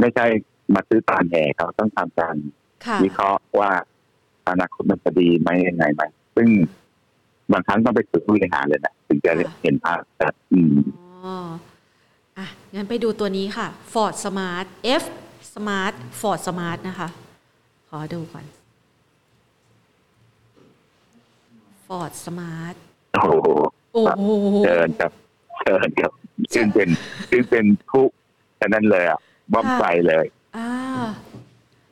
[0.00, 0.26] ไม่ใช่
[0.74, 2.34] มาซื้อตามแห่เขาต้องทำการ
[3.04, 3.70] วิเคราะห์ว่า
[4.48, 6.02] อนาคตมันจะดีไหมยังไงไหม
[6.36, 6.48] ซึ่ง
[7.52, 9.32] บางครั้งต้องไปฝึกผู้บริหารเลยนะถึงจะ
[9.62, 11.36] เห็นภาพแต่อืมอ๋อ
[12.38, 14.66] อะงั้นไปดูตัวนี้ค่ะ Ford Smart
[15.02, 15.04] F
[15.54, 17.08] Smart Ford Smart นะคะ
[17.88, 18.44] ขอดูก่อน
[21.86, 22.76] Ford Smart
[23.14, 23.48] โอ้โห
[23.94, 25.12] โอ้โหเชิญครับ
[25.60, 26.12] เชิญครับ
[26.54, 26.88] ซึ่งเป็น
[27.30, 28.04] ซึ่งเป็นผู้
[28.56, 29.18] แค่นั้นเลยอะ
[29.52, 30.70] บ้อมไฟเลยอ่า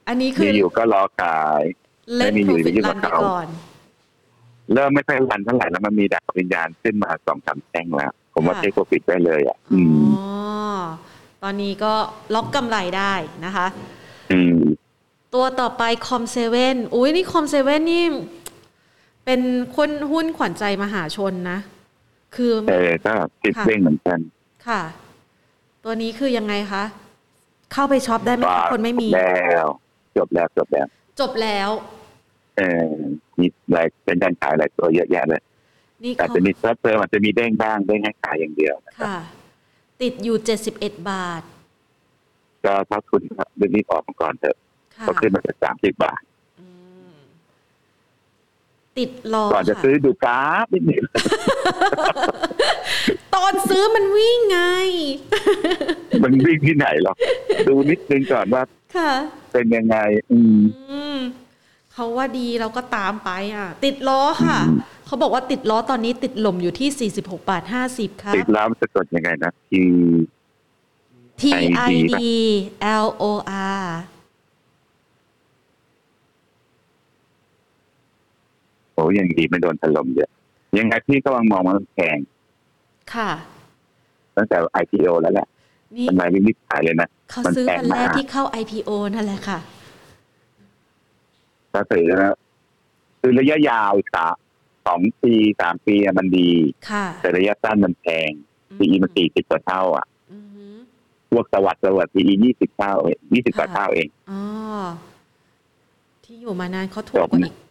[0.08, 1.62] อันนี้คืออยู่ก็รอขาย
[2.18, 3.20] ไม่มีอยู่ที่มาเขา
[4.74, 9.84] เริ่มไม่ค่อยรันเท่าไหร่แล้วมันมีดักวิญญาณขึ้นมาสองสามแท่งแล้ว ผมว่าเทคโปรฟิตได้เลยอะอ๋อ
[11.42, 11.92] ตอนนี้ก็
[12.34, 13.14] ล็อกกำไรได้
[13.44, 13.66] นะคะ
[14.32, 14.58] อืม
[15.34, 18.04] ตัวต่อไป COM7 อุ้ยนี่ COM7 นี่
[19.24, 19.40] เป็น
[19.76, 21.58] คนหุ้นขวัญใจมหาชนนะ
[22.34, 23.12] คือเออก็
[23.44, 24.18] ติดเด้งเหมือนกัน
[24.66, 24.82] ค่ะ
[25.84, 26.84] ตัวนี้คือยังไงคะ
[27.72, 29.66] เข้าไปช็อปได้ไหมคนไม่มีแล้ว
[30.16, 30.86] จบแล้วจบแล้ว
[31.20, 31.70] จบแล้ว
[32.56, 32.94] เออ
[33.38, 35.42] มีหลายเป็นการขายหลายตัวเยอะแยะเลย
[36.16, 39.16] แต่จะมีเพิ่มอาจจะมีเด้งบ้างเด้งให้ขายอย่างเดียวค่ะ
[40.02, 41.42] ติดอยู่เจ็ดสิบเอ็ดบาท
[42.64, 44.56] ก็ถ้าคุณครับเรื่องนี้ออกมาก่อนเถอะ
[45.06, 46.22] ก็ขึ้นมาจากสามสิบบาท
[48.98, 51.02] ติดรอก่อนจะซื้อดูกราฟนิดนึง
[53.34, 54.60] ตอนซื้อมันวิ่งไง
[56.22, 57.14] มันวิ่งที่ไหนหรอ
[57.68, 58.62] ดูนิดนึงก่อนว่า
[58.96, 59.12] ค่ะ
[59.52, 59.96] เป็นยังไง
[60.30, 60.38] อื
[61.14, 61.16] ม
[61.92, 64.58] เขาว่าดีเราก็ตามไปอะ ติดล้อค่ะ
[65.06, 69.72] เขาบอกว่าติดล้อตอนนี้ติดลมอยู่ที่46บาท50ครับติดล้อมันจะกดยังไงนะ T
[71.40, 71.42] T
[71.90, 72.22] I D
[73.04, 73.24] L O
[73.78, 73.84] R
[78.96, 80.30] โอ้ยังดีไม่โดนถล่มเยอะ
[80.78, 82.18] ยังไงพี่ก็วังมองมันแพง
[83.14, 83.30] ค่ะ
[84.36, 85.46] ตั้งแต่ IPO แล้วแหละ
[86.08, 89.58] ทำไมไม่รีบขายเลยนะเขาซื้อวันแรกที่เข้า IPO นั่นแหละค่ะ
[91.74, 92.34] ก็ถือนะ
[93.20, 94.26] คือระยะยาวสา
[94.86, 96.50] สองปีสามปีมันดี
[97.22, 98.30] แต่ระยะสั้นมันแพง
[98.78, 100.06] ปีมันสี่สิบกว่าเท่า อะ
[101.30, 102.94] พวกสวัสดิ์สวัสดิ์ปียี่สิบเท่า
[103.34, 104.42] ยี่สิบกว่าเท่าเองอ๋อ
[106.24, 107.65] ที่อยู่มานานเขาถูกกว่าอีกนะ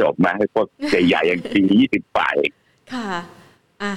[0.00, 2.36] จบมาให้พวกใหญ่ๆอย่างปียี่สิบฝ่าย
[2.92, 3.08] ค่ะ
[3.82, 3.92] อะ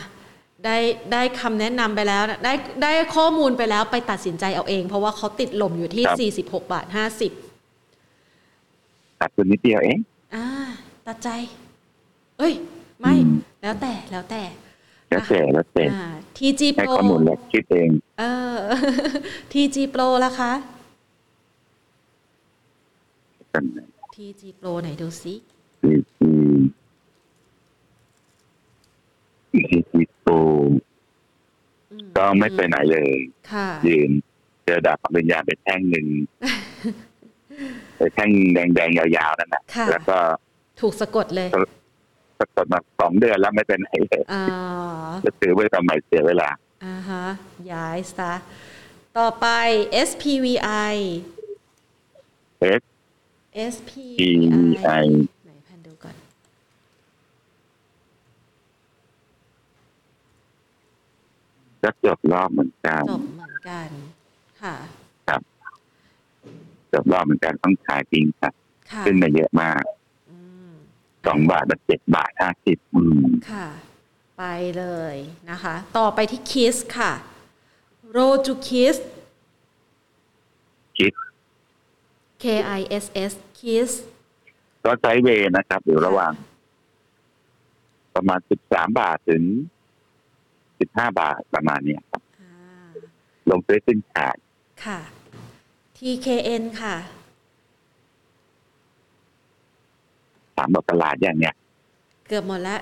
[0.65, 0.77] ได้
[1.11, 7.31] ได้คำแนะนำไปแล้ว ได้ได้ข้อมูลไปแล้วไปตัดสินใจเอาเอง เพราะว่าเขาติดลมอยู่ที่สี่สิบหกบาทห้าสิบ
[9.19, 9.99] ตัดตัวนิดเดียวเอง
[10.35, 10.45] อ่า
[11.07, 11.29] ตัดใจ
[12.39, 12.53] เอ้ย
[12.99, 13.13] ไม่
[13.61, 14.41] แล้วแต่แล้วแต่
[15.09, 15.83] แล้วแต่แล้วแต่
[16.37, 17.89] ทีจีโปรข้อมูลแล้วคิดเอง
[18.19, 18.23] เอ
[18.53, 18.57] อ
[19.51, 20.51] ทีจีโปรล่ะคะ
[24.23, 25.33] ทีจีโปรไหนดูซิ
[25.81, 26.31] ทีจี
[29.69, 30.33] ทีจีโปร
[32.17, 33.11] ก็ไม่ไปไหนเลย
[33.87, 34.11] ยืน
[34.65, 36.07] เจอดาบปริญญาเป็นแท่งหนึ่ง
[38.15, 40.17] แท่งแดงๆยาวๆนั่นนะแล้วก็
[40.81, 41.49] ถูกสะกดเลย
[42.39, 44.23] สะกดมาสองเดือนแล้วไม่เป็นไรเลย
[45.25, 46.49] จะซื้อไว้ทำไมเสียเวลา
[46.85, 47.25] อ่าฮะ
[47.71, 48.33] ย้ายซะ
[49.17, 49.47] ต่อไป
[50.07, 50.95] SPVI
[53.53, 55.05] S SPVI
[55.45, 56.15] ไหนพันดูก่อน
[61.81, 63.89] ก็จบรอบเหมือนกันจบเหมือนกัน
[64.61, 64.75] ค่ะ
[66.91, 68.53] จบรอบเหมือนกันต้องขายจริงครับ
[69.05, 69.83] ขึ้นมาเยอะมาก
[71.25, 72.77] สองบาทมาเจ็ดบาทห้าสิบ
[73.51, 73.67] ค่ะ
[74.37, 74.43] ไป
[74.77, 75.15] เลย
[75.49, 77.11] นะคะ ต่อไปที่คิสค่ะ
[78.11, 78.95] โรจูคิส
[80.97, 81.15] คิส
[82.43, 82.45] K
[82.79, 83.91] I S S คิส
[84.83, 86.33] ก็ไซเวย์นะครับ อยู่ระหว่าง
[88.15, 89.43] ประมาณสิบสามบาทถึง
[90.79, 92.21] สิบห้าบาทประมาณนี้ครับ
[93.49, 94.35] ลงซื้อขึ้นขาด
[94.85, 94.99] ค่ะ
[95.97, 96.95] TKN ค่ะ
[100.55, 101.55] สามบอกตลาดอย่างเนี้ย
[102.27, 102.81] เกือบหมดแล้ว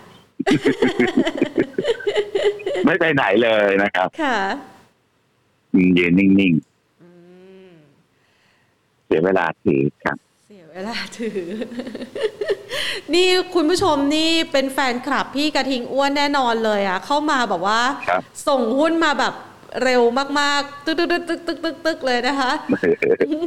[2.86, 4.38] ไม่ไปไหนเลยนะครับ ค่ะ
[5.98, 11.42] ยืนนิ่งๆเสียเวลาถือครับ เสียเวลาถือ
[13.14, 17.82] นี่คุณผู้ชมนี่เป็นแฟนคลับพี่กระทิงอ้วนแน่นอนเลยอะ เข้ามาแบบว่า
[18.48, 19.34] ส่งหุ้นมาแบบ
[19.84, 20.02] เร็ว
[20.40, 22.52] มากๆ ตึกตึกตึกตึกตึกตึกตึกเลยนะคะ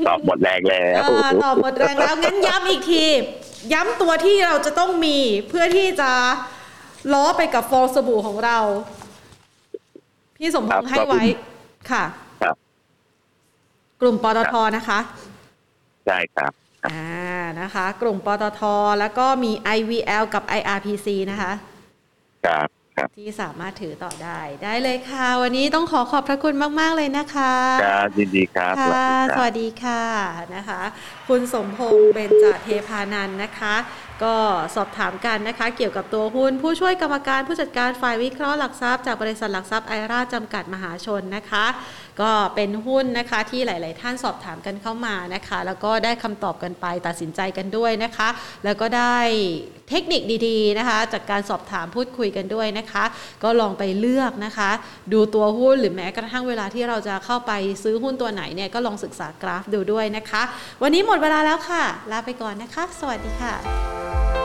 [0.09, 1.03] ตอบหมดแรงแล้ว
[1.45, 3.05] ตอบหมดแรงแล้ว งั้นย้ำอีกที
[3.73, 6.11] ย้ำตัวที่เราจะต้องมีเพื่อที่จะ
[7.13, 8.59] ล้อไปกับฟองสบู่ของเรา
[10.37, 11.23] พี่สมพงษ์ให้ไว้
[11.91, 12.05] ค่ะ
[12.43, 12.57] ครับ
[14.01, 14.99] กลุ่มปตทนะคะ
[16.07, 16.53] ใช่ครับ
[16.87, 18.61] อ่านะคะ กลุ่มปตท
[19.01, 21.53] แล้วก็มี IVL กับ IRPC นะคะ
[22.47, 22.69] ครับ
[23.19, 30.03] ที่สามารถถือต่อได้ ได้เลยค่ะ วันนี้ต้องขอขอบพระคุณมาก ๆ เลยนะคะครับยินดีครับค่ะสวัสดีค่ะ
[30.55, 30.81] นะคะ
[31.29, 33.75] คุณสมพงษ์เบญจเทพานันนะคะ
[34.25, 34.37] ก็
[34.77, 41.67] สอบถามกันนะคะ เกี่ยวกับตัวหุ้น ผู้ช่วยกรรมการผู้จัดการฝ่ายวิเคราะห์หลักทรัพย์จากบริษัทหลักทรัพย์ไอราจำกัดมหาชนนะคะ
[42.21, 48.29] ก็เป็นหุ้นนะคะที่หลาย ๆ ท่านสอบถามกันเข้ามานะคะ แล้วก็ได้คำตอบกันไปตัดสินใจกันด้วยนะคะ
[48.65, 49.17] แล้วก็ได้
[49.91, 53.05] เทคนิคดีๆนะคะ จากการสอบถามพูดคุยกันด้วยนะคะ
[53.43, 54.71] ก็ลองไปเลือกนะคะ
[55.13, 57.53] ดูตัวหุ้นหรือแม้กระทั่งเวลาที่เราจะเข้าไป
[57.83, 60.43] ซื้อหุ้นตัวไหนเนี่ยก็ลองศึกษากราฟดูด้วยนะคะ
[60.83, 64.44] วันนี้หมดเวลาแล้วค่ะ ลาไปก่อนนะคะ สวัสดีค่ะ